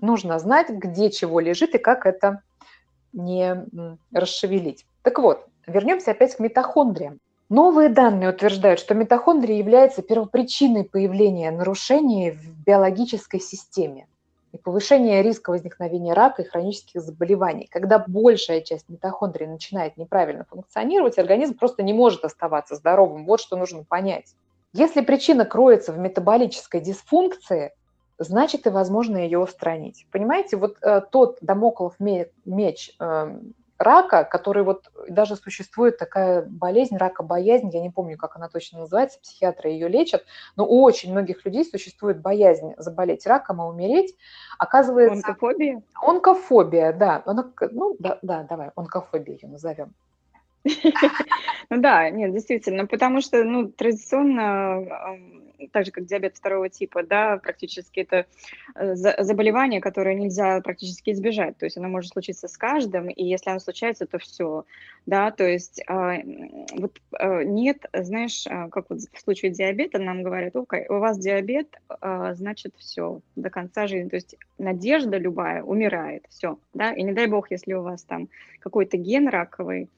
[0.00, 2.42] нужно знать, где чего лежит и как это
[3.12, 3.66] не
[4.12, 4.86] расшевелить.
[5.02, 7.20] Так вот, вернемся опять к митохондриям.
[7.48, 14.06] Новые данные утверждают, что митохондрия является первопричиной появления нарушений в биологической системе
[14.52, 17.66] и повышения риска возникновения рака и хронических заболеваний.
[17.70, 23.24] Когда большая часть митохондрий начинает неправильно функционировать, организм просто не может оставаться здоровым.
[23.24, 24.34] Вот что нужно понять.
[24.74, 27.72] Если причина кроется в метаболической дисфункции,
[28.18, 30.06] значит и возможно ее устранить.
[30.10, 33.38] Понимаете, вот э, тот домоклов меч э,
[33.78, 39.20] рака, который вот даже существует такая болезнь, ракобоязнь, я не помню, как она точно называется,
[39.20, 40.24] психиатры ее лечат,
[40.56, 44.14] но у очень многих людей существует боязнь заболеть раком и умереть.
[44.58, 45.28] Оказывается...
[45.28, 45.82] Онкофобия?
[46.02, 47.22] Онкофобия, да.
[47.26, 49.94] Ну, да, да, давай, онкофобия ее назовем.
[51.70, 54.86] Ну да, нет, действительно, потому что, ну, традиционно
[55.66, 58.26] так же как диабет второго типа, да, практически это
[58.74, 63.50] э, заболевание, которое нельзя практически избежать, то есть оно может случиться с каждым, и если
[63.50, 64.64] оно случается, то все,
[65.06, 66.16] да, то есть а,
[66.72, 71.76] вот а, нет, знаешь, а, как вот в случае диабета нам говорят, у вас диабет,
[72.32, 77.26] значит все, до конца жизни, то есть надежда любая умирает, все, да, и не дай
[77.26, 78.28] бог, если у вас там
[78.60, 79.88] какой-то ген раковый,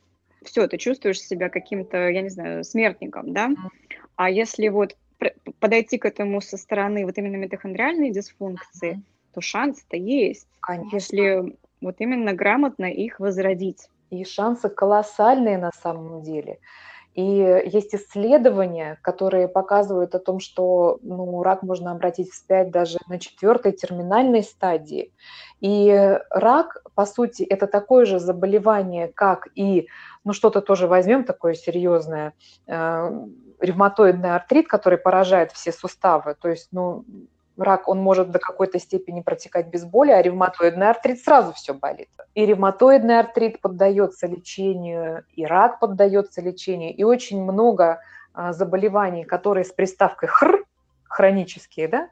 [0.42, 3.51] все, ты чувствуешь себя каким-то, я не знаю, смертником, да,
[4.16, 4.96] а если вот
[5.59, 9.35] подойти к этому со стороны вот именно митохондриальной дисфункции, mm-hmm.
[9.35, 10.96] то шанс-то есть, Конечно.
[10.96, 13.88] если вот именно грамотно их возродить.
[14.11, 16.59] И шансы колоссальные на самом деле.
[17.14, 23.18] И есть исследования, которые показывают о том, что ну, рак можно обратить вспять даже на
[23.18, 25.12] четвертой терминальной стадии.
[25.61, 29.88] И рак, по сути, это такое же заболевание, как и,
[30.24, 32.33] ну что-то тоже возьмем такое серьезное,
[32.68, 33.27] э,
[33.61, 36.35] ревматоидный артрит, который поражает все суставы.
[36.40, 37.04] То есть, ну,
[37.56, 42.08] рак, он может до какой-то степени протекать без боли, а ревматоидный артрит сразу все болит.
[42.35, 48.00] И ревматоидный артрит поддается лечению, и рак поддается лечению, и очень много
[48.33, 50.65] а, заболеваний, которые с приставкой «хр»,
[51.04, 52.08] хронические, да,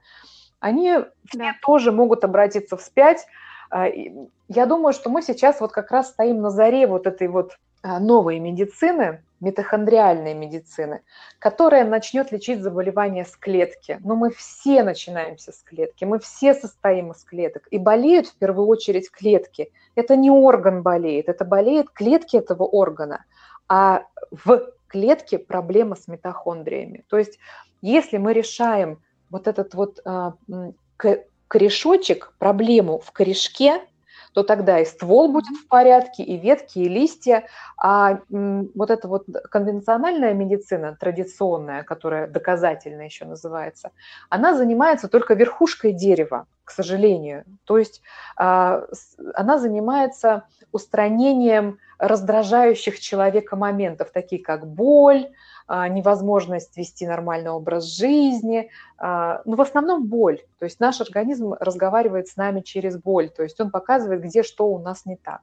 [0.61, 0.99] они
[1.33, 1.55] да.
[1.63, 3.27] тоже могут обратиться вспять.
[3.71, 3.87] А,
[4.49, 8.01] я думаю, что мы сейчас вот как раз стоим на заре вот этой вот а,
[8.01, 11.03] новой медицины, митохондриальной медицины,
[11.39, 13.99] которая начнет лечить заболевания с клетки.
[14.05, 17.69] Но мы все начинаемся с клетки, мы все состоим из клеток.
[17.71, 19.73] И болеют в первую очередь клетки.
[19.95, 23.25] Это не орган болеет, это болеют клетки этого органа.
[23.69, 27.05] А в клетке проблема с митохондриями.
[27.09, 27.39] То есть
[27.83, 30.35] если мы решаем вот этот вот а,
[31.47, 33.83] корешочек, проблему в корешке,
[34.33, 37.47] то тогда и ствол будет в порядке, и ветки, и листья.
[37.77, 43.91] А вот эта вот конвенциональная медицина, традиционная, которая доказательная еще называется,
[44.31, 47.45] она занимается только верхушкой дерева, к сожалению.
[47.65, 48.03] То есть
[48.37, 48.85] а,
[49.35, 55.31] она занимается устранением раздражающих человека моментов, такие как боль,
[55.67, 60.43] а, невозможность вести нормальный образ жизни, а, ну, в основном боль.
[60.59, 64.67] То есть наш организм разговаривает с нами через боль, то есть он показывает, где что
[64.67, 65.41] у нас не так.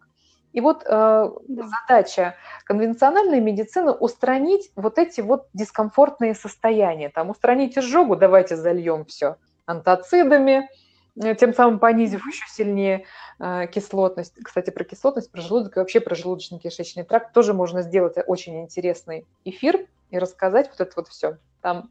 [0.53, 1.33] И вот э, да.
[1.47, 7.09] задача конвенциональной медицины устранить вот эти вот дискомфортные состояния.
[7.09, 10.69] Там устранить изжогу, давайте зальем все антоцидами,
[11.15, 13.05] тем самым понизив еще сильнее
[13.39, 14.33] э, кислотность.
[14.43, 19.25] Кстати, про кислотность, про желудок и вообще про желудочно-кишечный тракт тоже можно сделать очень интересный
[19.45, 21.37] эфир и рассказать вот это вот все.
[21.61, 21.89] Там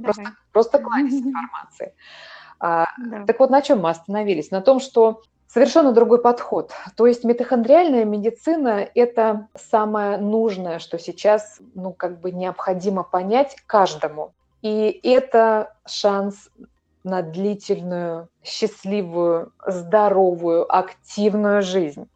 [0.00, 1.94] просто, просто кладезь информации.
[2.58, 3.26] А, да.
[3.26, 4.50] Так вот, на чем мы остановились?
[4.50, 6.72] На том, что совершенно другой подход.
[6.96, 14.32] То есть митохондриальная медицина– это самое нужное, что сейчас ну, как бы необходимо понять каждому.
[14.62, 16.48] И это шанс
[17.04, 22.08] на длительную, счастливую, здоровую, активную жизнь.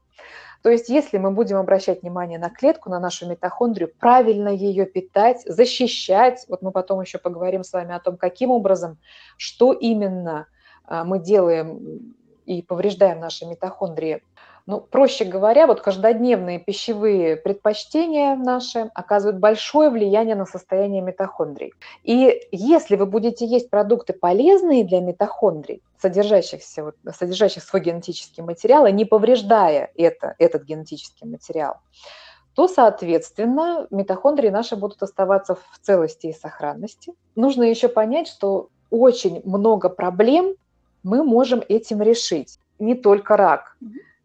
[0.62, 5.42] То есть если мы будем обращать внимание на клетку, на нашу митохондрию, правильно ее питать,
[5.46, 8.98] защищать, вот мы потом еще поговорим с вами о том, каким образом,
[9.36, 10.46] что именно
[10.84, 12.16] а, мы делаем
[12.46, 14.22] и повреждаем наши митохондрии
[14.66, 21.72] ну, проще говоря, вот каждодневные пищевые предпочтения наши оказывают большое влияние на состояние митохондрий.
[22.02, 28.86] И если вы будете есть продукты полезные для митохондрий, содержащихся, вот, содержащих свой генетический материал,
[28.86, 31.76] и не повреждая это, этот генетический материал,
[32.54, 37.12] то, соответственно, митохондрии наши будут оставаться в целости и сохранности.
[37.36, 40.56] Нужно еще понять, что очень много проблем
[41.04, 42.58] мы можем этим решить.
[42.80, 43.76] Не только рак,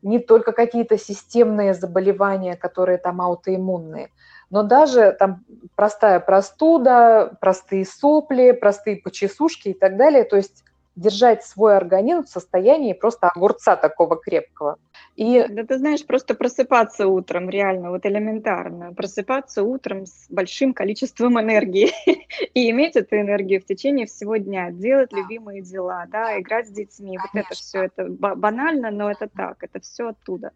[0.01, 4.09] не только какие-то системные заболевания, которые там аутоиммунные,
[4.49, 5.45] но даже там
[5.75, 10.23] простая простуда, простые сопли, простые почесушки и так далее.
[10.23, 10.63] То есть
[10.95, 14.77] держать свой организм в состоянии просто огурца такого крепкого.
[15.15, 15.45] И...
[15.49, 21.91] Да ты знаешь, просто просыпаться утром, реально, вот элементарно, просыпаться утром с большим количеством энергии
[22.53, 27.17] и иметь эту энергию в течение всего дня, делать любимые дела, да, играть с детьми,
[27.17, 27.29] Конечно.
[27.33, 30.51] вот это все, это банально, но это так, это все оттуда.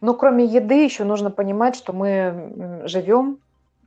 [0.00, 3.38] Ну, кроме еды, еще нужно понимать, что мы живем,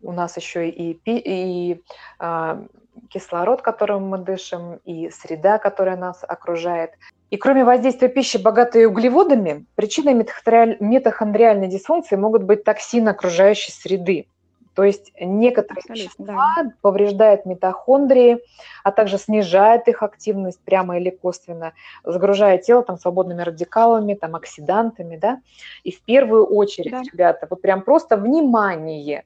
[0.06, 1.82] у нас еще и, и,
[2.20, 2.64] а,
[3.10, 6.92] кислород, которым мы дышим, и среда, которая нас окружает.
[7.32, 14.28] И кроме воздействия пищи, богатой углеводами, причиной митохондриальной дисфункции могут быть токсины окружающей среды.
[14.76, 16.72] То есть некоторые Абсолютно, вещества да.
[16.82, 18.40] повреждают митохондрии,
[18.84, 25.16] а также снижает их активность прямо или косвенно, загружая тело там свободными радикалами, там оксидантами,
[25.16, 25.40] да.
[25.86, 27.02] И в первую очередь, да.
[27.04, 29.24] ребята, вот прям просто внимание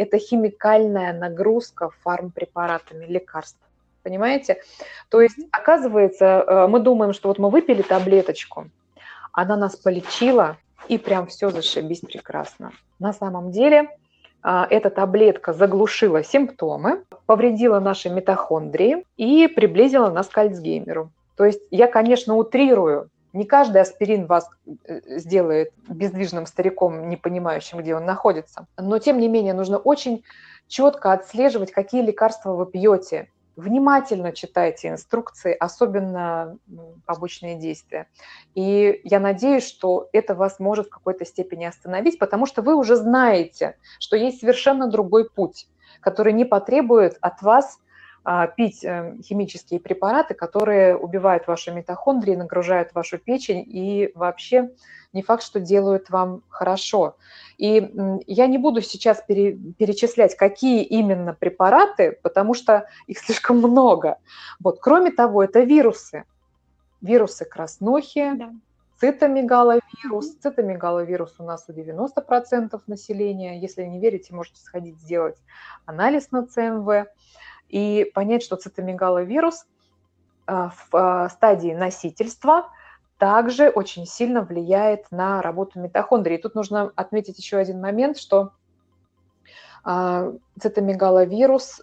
[0.00, 3.58] это химикальная нагрузка фармпрепаратами, лекарств.
[4.02, 4.62] Понимаете?
[5.10, 8.68] То есть, оказывается, э, мы думаем, что вот мы выпили таблеточку,
[9.32, 10.56] она нас полечила,
[10.88, 12.72] и прям все зашибись прекрасно.
[12.98, 13.90] На самом деле
[14.42, 21.10] э, эта таблетка заглушила симптомы, повредила наши митохондрии и приблизила нас к Альцгеймеру.
[21.36, 27.78] То есть я, конечно, утрирую, не каждый аспирин вас э, сделает бездвижным стариком, не понимающим,
[27.78, 28.66] где он находится.
[28.76, 30.24] Но, тем не менее, нужно очень
[30.68, 33.28] четко отслеживать, какие лекарства вы пьете.
[33.56, 36.56] Внимательно читайте инструкции, особенно
[37.04, 38.06] побочные действия.
[38.54, 42.96] И я надеюсь, что это вас может в какой-то степени остановить, потому что вы уже
[42.96, 45.68] знаете, что есть совершенно другой путь,
[46.00, 47.78] который не потребует от вас
[48.56, 54.70] пить э, химические препараты, которые убивают ваши митохондрии, нагружают вашу печень и вообще
[55.12, 57.16] не факт, что делают вам хорошо.
[57.58, 57.90] И
[58.26, 64.18] я не буду сейчас пере, перечислять, какие именно препараты, потому что их слишком много.
[64.60, 64.78] Вот.
[64.80, 66.24] Кроме того, это вирусы.
[67.00, 68.52] Вирусы краснухи, да.
[69.00, 70.36] цитомегаловирус.
[70.42, 73.58] Цитомегаловирус у нас у 90% населения.
[73.58, 75.36] Если не верите, можете сходить сделать
[75.86, 77.08] анализ на ЦМВ
[77.70, 79.66] и понять, что цитомегаловирус
[80.46, 82.70] а, в а, стадии носительства
[83.18, 86.36] также очень сильно влияет на работу митохондрий.
[86.36, 88.52] И тут нужно отметить еще один момент, что
[89.84, 91.82] а, цитомегаловирус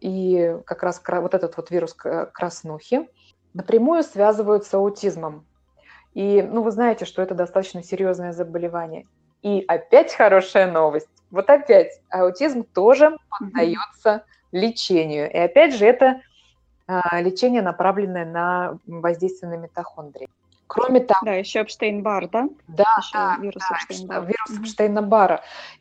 [0.00, 3.08] и как раз вот этот вот вирус краснухи
[3.54, 5.46] напрямую связывают с аутизмом.
[6.14, 9.06] И, ну, вы знаете, что это достаточно серьезное заболевание.
[9.42, 11.08] И опять хорошая новость.
[11.30, 14.24] Вот опять аутизм тоже поддается
[14.56, 15.30] лечению.
[15.30, 16.20] И опять же, это
[16.86, 20.28] а, лечение, направленное на воздействие на митохондрии.
[20.66, 21.20] Кроме того...
[21.24, 22.48] Да, еще Эпштейн-Бар, да?
[22.66, 24.26] Да, еще да, вирус да, Эпштейн-Бар.
[24.26, 24.60] вирус.
[24.60, 25.40] Эпштейна-Бара.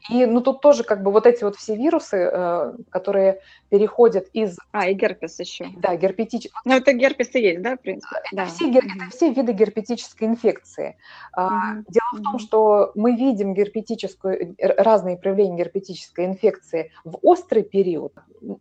[0.09, 4.57] И ну тут тоже как бы вот эти вот все вирусы, э, которые переходят из...
[4.71, 5.67] А, и герпес еще.
[5.77, 6.49] Да, герпетич...
[6.65, 8.15] Ну это герпес и есть, да, в принципе?
[8.25, 8.45] Это, да.
[8.45, 8.77] все, угу.
[8.77, 10.97] это все виды герпетической инфекции.
[11.35, 11.85] Угу.
[11.89, 18.13] Дело в том, что мы видим герпетическую, разные проявления герпетической инфекции в острый период.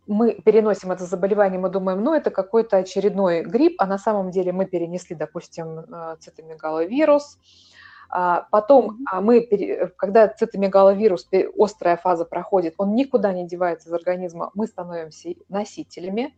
[0.07, 4.51] Мы переносим это заболевание, мы думаем, ну это какой-то очередной грипп, а на самом деле
[4.51, 7.37] мы перенесли, допустим, э, цитомегаловирус,
[8.09, 9.47] а потом а мы,
[9.97, 16.35] когда цитомегаловирус, острая фаза проходит, он никуда не девается из организма, мы становимся носителями.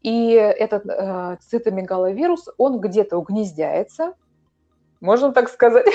[0.00, 4.14] И этот э, цитомегаловирус, он где-то угнездяется,
[5.00, 5.86] можно так сказать,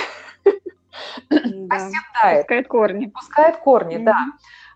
[1.29, 1.75] да.
[1.75, 2.41] оседает.
[2.41, 3.05] Пускает корни.
[3.07, 4.03] Пускает корни, mm-hmm.
[4.03, 4.25] да.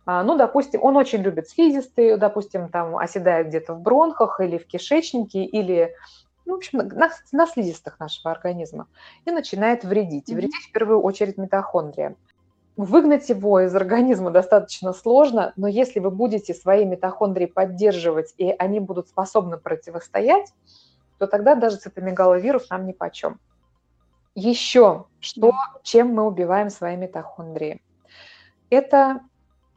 [0.06, 4.66] А, ну, допустим, он очень любит слизистые, допустим, там оседает где-то в бронхах или в
[4.68, 5.93] кишечнике, или
[6.52, 8.88] ну, в общем, на, на слизистых нашего организма,
[9.24, 10.28] и начинает вредить.
[10.28, 12.18] И вредить в первую очередь митохондрия.
[12.76, 18.82] Выгнать его из организма достаточно сложно, но если вы будете свои митохондрии поддерживать, и они
[18.82, 20.54] будут способны противостоять,
[21.20, 23.39] то тогда даже цитомегаловирус нам ни почем.
[24.36, 27.82] Еще, что, чем мы убиваем свои митохондрии?
[28.70, 29.22] Это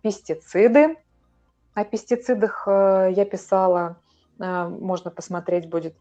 [0.02, 0.96] пестициды.
[1.74, 3.96] О пестицидах э, я писала,
[4.40, 5.94] э, можно посмотреть будет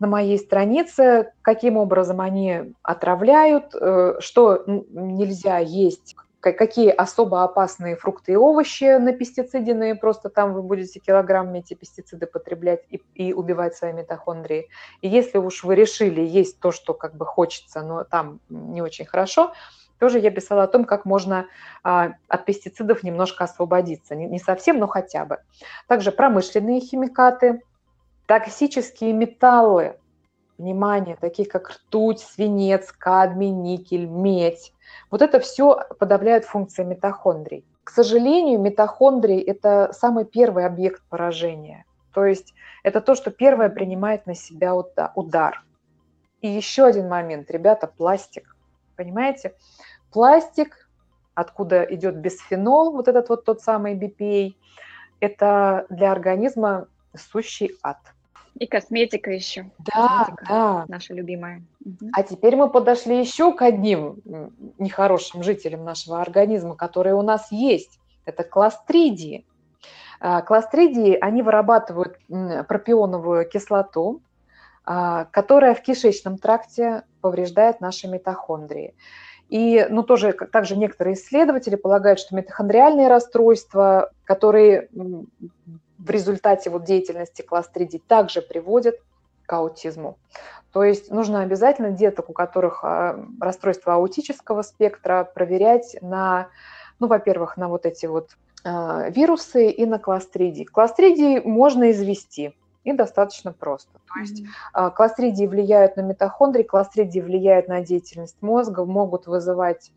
[0.00, 8.32] на моей странице, каким образом они отравляют, э, что нельзя есть, какие особо опасные фрукты
[8.32, 13.76] и овощи на пестицидиные, просто там вы будете килограммами эти пестициды потреблять и, и убивать
[13.76, 14.68] свои митохондрии.
[15.02, 19.04] И если уж вы решили есть то, что как бы хочется, но там не очень
[19.04, 19.52] хорошо,
[19.98, 21.46] тоже я писала о том, как можно
[21.84, 24.14] а, от пестицидов немножко освободиться.
[24.14, 25.40] Не, не совсем, но хотя бы.
[25.88, 27.60] Также промышленные химикаты,
[28.30, 29.98] Токсические металлы,
[30.56, 34.72] внимание, такие как ртуть, свинец, кадмий, никель, медь,
[35.10, 37.66] вот это все подавляет функции митохондрий.
[37.82, 41.84] К сожалению, митохондрии– это самый первый объект поражения.
[42.14, 42.54] То есть
[42.84, 45.64] это то, что первое принимает на себя удар.
[46.40, 48.56] И еще один момент, ребята, пластик.
[48.94, 49.56] Понимаете?
[50.12, 50.88] Пластик,
[51.34, 54.54] откуда идет бисфенол, вот этот вот тот самый BPA,
[55.18, 57.98] это для организма сущий ад.
[58.60, 59.70] И косметика еще.
[59.78, 60.84] Да, косметика да.
[60.86, 61.62] Наша любимая.
[62.12, 64.20] А теперь мы подошли еще к одним
[64.78, 67.98] нехорошим жителям нашего организма, которые у нас есть.
[68.26, 69.46] Это кластридии.
[70.20, 72.18] А, кластридии, они вырабатывают
[72.68, 74.20] пропионовую кислоту,
[74.84, 78.94] а, которая в кишечном тракте повреждает наши митохондрии.
[79.48, 84.90] И ну, тоже, также некоторые исследователи полагают, что митохондриальные расстройства, которые
[86.00, 89.00] в результате вот деятельности класс 3D также приводит
[89.46, 90.18] к аутизму.
[90.72, 96.48] То есть нужно обязательно деток, у которых а, расстройство аутического спектра, проверять на,
[97.00, 100.66] ну, во-первых, на вот эти вот а, вирусы и на класс 3D.
[100.66, 103.90] Класс 3D можно извести, и достаточно просто.
[104.12, 104.94] То есть mm-hmm.
[104.94, 109.90] класс 3D влияют на митохондрии, класс 3D влияют на деятельность мозга, могут вызывать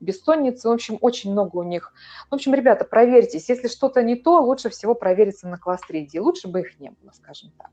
[0.00, 1.92] бессонницы, в общем, очень много у них.
[2.30, 6.60] В общем, ребята, проверьтесь, если что-то не то, лучше всего провериться на класс-3D, лучше бы
[6.60, 7.70] их не было, скажем так.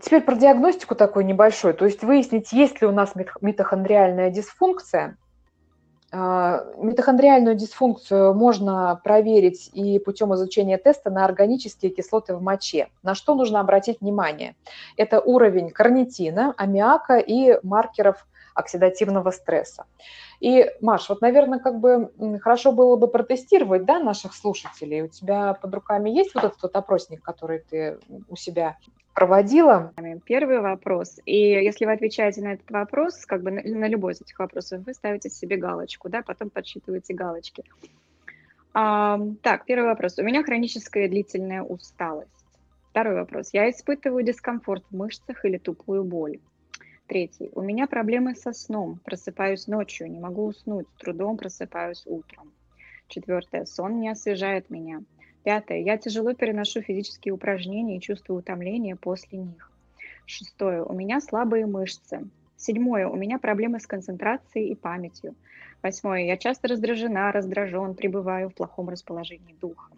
[0.00, 5.18] Теперь про диагностику такой небольшой, то есть выяснить, есть ли у нас митохондриальная дисфункция.
[6.14, 12.88] А, митохондриальную дисфункцию можно проверить и путем изучения теста на органические кислоты в моче.
[13.02, 14.54] На что нужно обратить внимание?
[14.96, 19.84] Это уровень карнитина, аммиака и маркеров оксидативного стресса.
[20.42, 25.02] И, Маш, вот, наверное, как бы хорошо было бы протестировать, да, наших слушателей.
[25.02, 28.76] У тебя под руками есть вот этот вот опросник, который ты у себя
[29.14, 29.92] проводила?
[30.24, 31.20] Первый вопрос.
[31.26, 34.82] И если вы отвечаете на этот вопрос, как бы на, на любой из этих вопросов,
[34.84, 37.62] вы ставите себе галочку, да, потом подсчитываете галочки.
[38.74, 40.18] А, так, первый вопрос.
[40.18, 42.30] У меня хроническая длительная усталость.
[42.90, 43.50] Второй вопрос.
[43.52, 46.40] Я испытываю дискомфорт в мышцах или тупую боль.
[47.12, 47.50] Третий.
[47.54, 48.98] У меня проблемы со сном.
[49.04, 52.54] Просыпаюсь ночью, не могу уснуть, с трудом просыпаюсь утром.
[53.06, 53.66] Четвертое.
[53.66, 55.02] Сон не освежает меня.
[55.44, 55.80] Пятое.
[55.80, 59.70] Я тяжело переношу физические упражнения и чувствую утомление после них.
[60.24, 60.82] Шестое.
[60.82, 62.30] У меня слабые мышцы.
[62.56, 63.06] Седьмое.
[63.06, 65.34] У меня проблемы с концентрацией и памятью.
[65.82, 66.24] Восьмое.
[66.24, 69.92] Я часто раздражена, раздражен, пребываю в плохом расположении духа.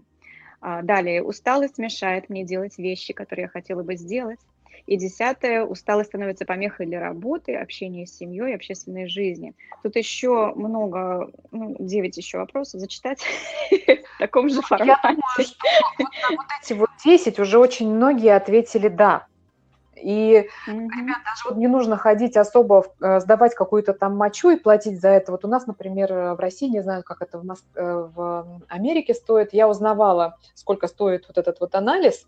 [0.61, 1.23] А, далее.
[1.23, 4.41] Усталость мешает мне делать вещи, которые я хотела бы сделать.
[4.87, 9.55] И десятое, усталость становится помехой для работы, общения с семьей, общественной жизни.
[9.83, 13.23] Тут еще много, ну, 9 еще вопросов зачитать
[13.71, 14.99] в таком же формате.
[15.03, 19.27] Я думаю, что вот эти вот 10 уже очень многие ответили «да».
[19.97, 20.89] И, mm-hmm.
[20.99, 25.09] ребят, даже вот не нужно ходить особо, э, сдавать какую-то там мочу и платить за
[25.09, 25.33] это.
[25.33, 27.65] Вот у нас, например, в России, не знаю, как это в, Моск...
[27.75, 32.27] Э, в Америке стоит, я узнавала, сколько стоит вот этот вот анализ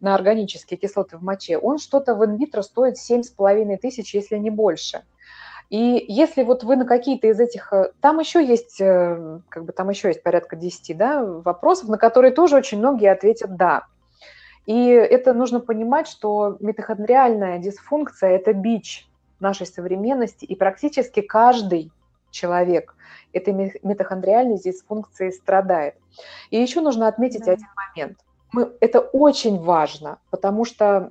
[0.00, 1.58] на органические кислоты в моче.
[1.58, 5.02] Он что-то в инвитро стоит 7,5 тысяч, если не больше.
[5.68, 9.90] И если вот вы на какие-то из этих, э, там еще есть, как бы там
[9.90, 13.86] еще есть порядка 10 да, вопросов, на которые тоже очень многие ответят «да».
[14.66, 19.08] И это нужно понимать, что митохондриальная дисфункция– это бич
[19.40, 21.90] нашей современности, и практически каждый
[22.30, 22.94] человек
[23.32, 25.94] этой митохондриальной дисфункцией страдает.
[26.50, 27.52] И еще нужно отметить да.
[27.52, 28.18] один момент.
[28.52, 31.10] Мы, это очень важно, потому что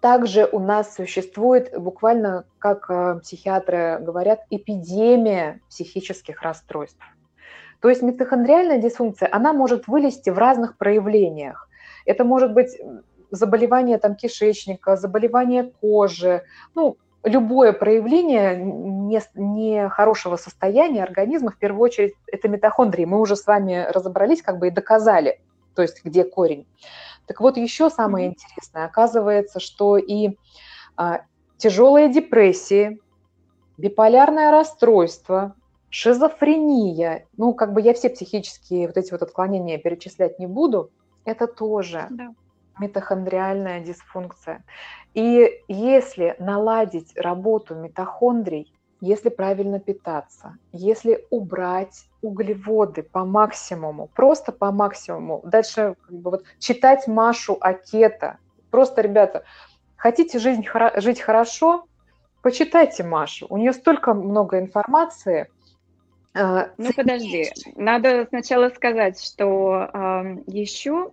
[0.00, 7.02] также у нас существует буквально, как э, психиатры говорят, эпидемия психических расстройств.
[7.80, 11.68] То есть митохондриальная дисфункция, она может вылезти в разных проявлениях.
[12.04, 12.76] Это может быть
[13.30, 16.42] заболевание там, кишечника, заболевание кожи,
[16.74, 18.56] ну, любое проявление
[19.34, 23.04] нехорошего не состояния организма, в первую очередь, это митохондрии.
[23.04, 25.40] Мы уже с вами разобрались как бы и доказали,
[25.74, 26.66] то есть где корень.
[27.26, 30.36] Так вот, еще самое интересное, оказывается, что и
[30.96, 31.22] а,
[31.58, 33.00] тяжелые депрессии,
[33.76, 35.54] биполярное расстройство,
[35.90, 40.90] шизофрения, ну, как бы я все психические вот эти вот отклонения перечислять не буду,
[41.24, 42.34] это тоже да.
[42.78, 44.64] митохондриальная дисфункция.
[45.14, 54.70] И если наладить работу митохондрий, если правильно питаться, если убрать углеводы по максимуму, просто по
[54.72, 58.38] максимуму, дальше как бы вот читать Машу Акета,
[58.70, 59.44] просто, ребята,
[59.96, 60.64] хотите жизнь,
[60.96, 61.86] жить хорошо,
[62.42, 65.48] почитайте Машу, у нее столько много информации,
[66.34, 71.12] а, ну, подожди, надо сначала сказать, что э, еще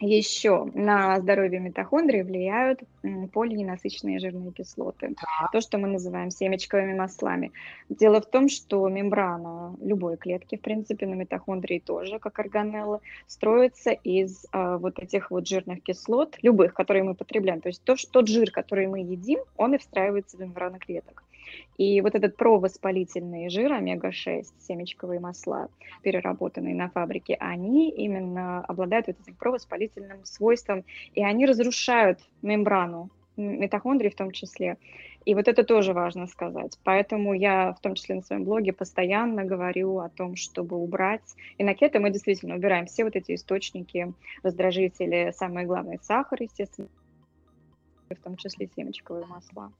[0.00, 2.80] еще на здоровье митохондрий влияют
[3.32, 5.48] полиненасыщенные жирные кислоты, да.
[5.52, 7.52] то, что мы называем семечковыми маслами.
[7.88, 13.90] Дело в том, что мембрана любой клетки, в принципе, на митохондрии тоже, как органелла, строится
[13.90, 17.60] из а, вот этих вот жирных кислот, любых, которые мы потребляем.
[17.60, 21.24] То есть то, что, тот жир, который мы едим, он и встраивается в мембрану клеток.
[21.76, 25.68] И вот этот провоспалительный жир, омега-6, семечковые масла,
[26.02, 30.84] переработанные на фабрике, они именно обладают вот этим провоспалительным свойством,
[31.14, 34.76] и они разрушают мембрану митохондрий в том числе.
[35.24, 36.78] И вот это тоже важно сказать.
[36.84, 41.34] Поэтому я, в том числе на своем блоге, постоянно говорю о том, чтобы убрать.
[41.58, 46.88] И на кето мы действительно убираем все вот эти источники, раздражители, самое главное, сахар, естественно,
[48.10, 49.72] в том числе семечковые масла.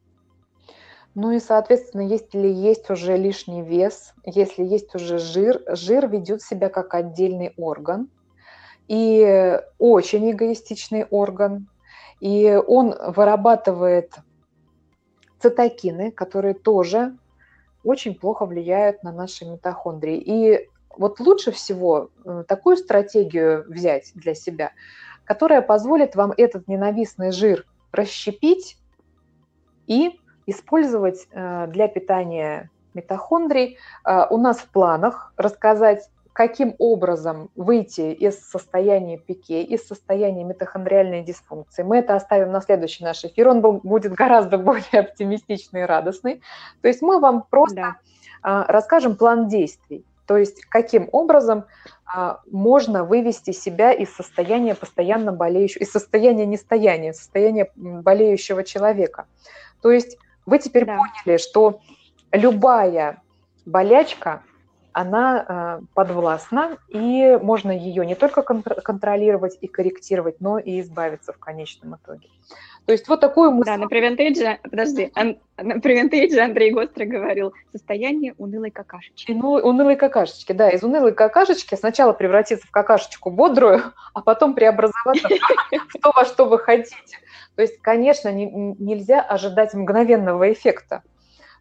[1.21, 6.69] Ну и, соответственно, если есть уже лишний вес, если есть уже жир, жир ведет себя
[6.69, 8.09] как отдельный орган,
[8.87, 11.67] и очень эгоистичный орган,
[12.21, 14.15] и он вырабатывает
[15.41, 17.19] цитокины, которые тоже
[17.83, 20.19] очень плохо влияют на наши митохондрии.
[20.19, 24.71] И вот лучше всего э, такую стратегию взять для себя,
[25.25, 28.79] которая позволит вам этот ненавистный жир расщепить
[29.89, 33.77] и использовать э, для питания митохондрий.
[34.05, 41.23] Э, у нас в планах рассказать, каким образом выйти из состояния пике, из состояния митохондриальной
[41.23, 41.83] дисфункции.
[41.83, 46.41] Мы это оставим на следующий наш эфир, он будет гораздо более оптимистичный и радостный.
[46.81, 47.97] То есть мы вам просто да.
[48.43, 51.65] Э, расскажем план действий, то есть каким образом
[52.51, 59.27] можно вывести себя из состояния постоянно болеющего, из состояния нестояния, состояния болеющего человека.
[59.83, 60.17] То есть
[60.49, 60.97] вы теперь да.
[60.97, 61.81] поняли, что
[62.33, 63.23] любая
[63.67, 64.43] болячка,
[64.93, 71.39] она э, подвластна, и можно ее не только контролировать и корректировать, но и избавиться в
[71.39, 72.29] конечном итоге.
[72.89, 73.67] То есть вот такую мысль...
[73.67, 75.13] Да, на превентейдже, подожди,
[75.59, 79.31] на превентейдже Андрей Гостро говорил, состояние унылой какашечки.
[79.31, 83.83] Ну, унылой какашечки, да, из унылой какашечки сначала превратиться в какашечку бодрую,
[84.15, 87.19] а потом преобразоваться в то, во что вы хотите.
[87.59, 88.47] То есть, конечно, не,
[88.79, 91.03] нельзя ожидать мгновенного эффекта.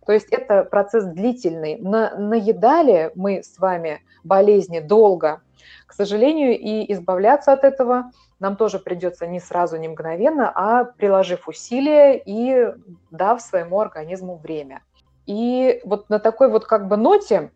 [0.05, 1.79] То есть это процесс длительный.
[1.79, 5.41] На, наедали мы с вами болезни долго.
[5.87, 11.47] К сожалению, и избавляться от этого нам тоже придется не сразу, не мгновенно, а приложив
[11.47, 12.75] усилия и
[13.09, 14.83] дав своему организму время.
[15.25, 17.49] И вот на такой вот как бы ноте,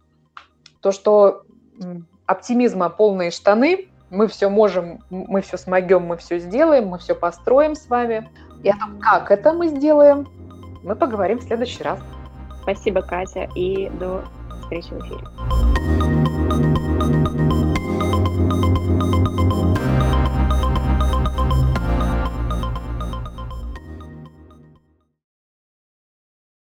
[0.80, 1.44] то, что
[2.26, 7.76] оптимизма полные штаны, мы все можем, мы все смогем, мы все сделаем, мы все построим
[7.76, 8.30] с вами.
[8.62, 10.28] И о том, как это мы сделаем,
[10.84, 12.00] мы поговорим в следующий раз.
[12.62, 14.24] Спасибо, Катя, и до
[14.62, 15.61] встречи в эфире.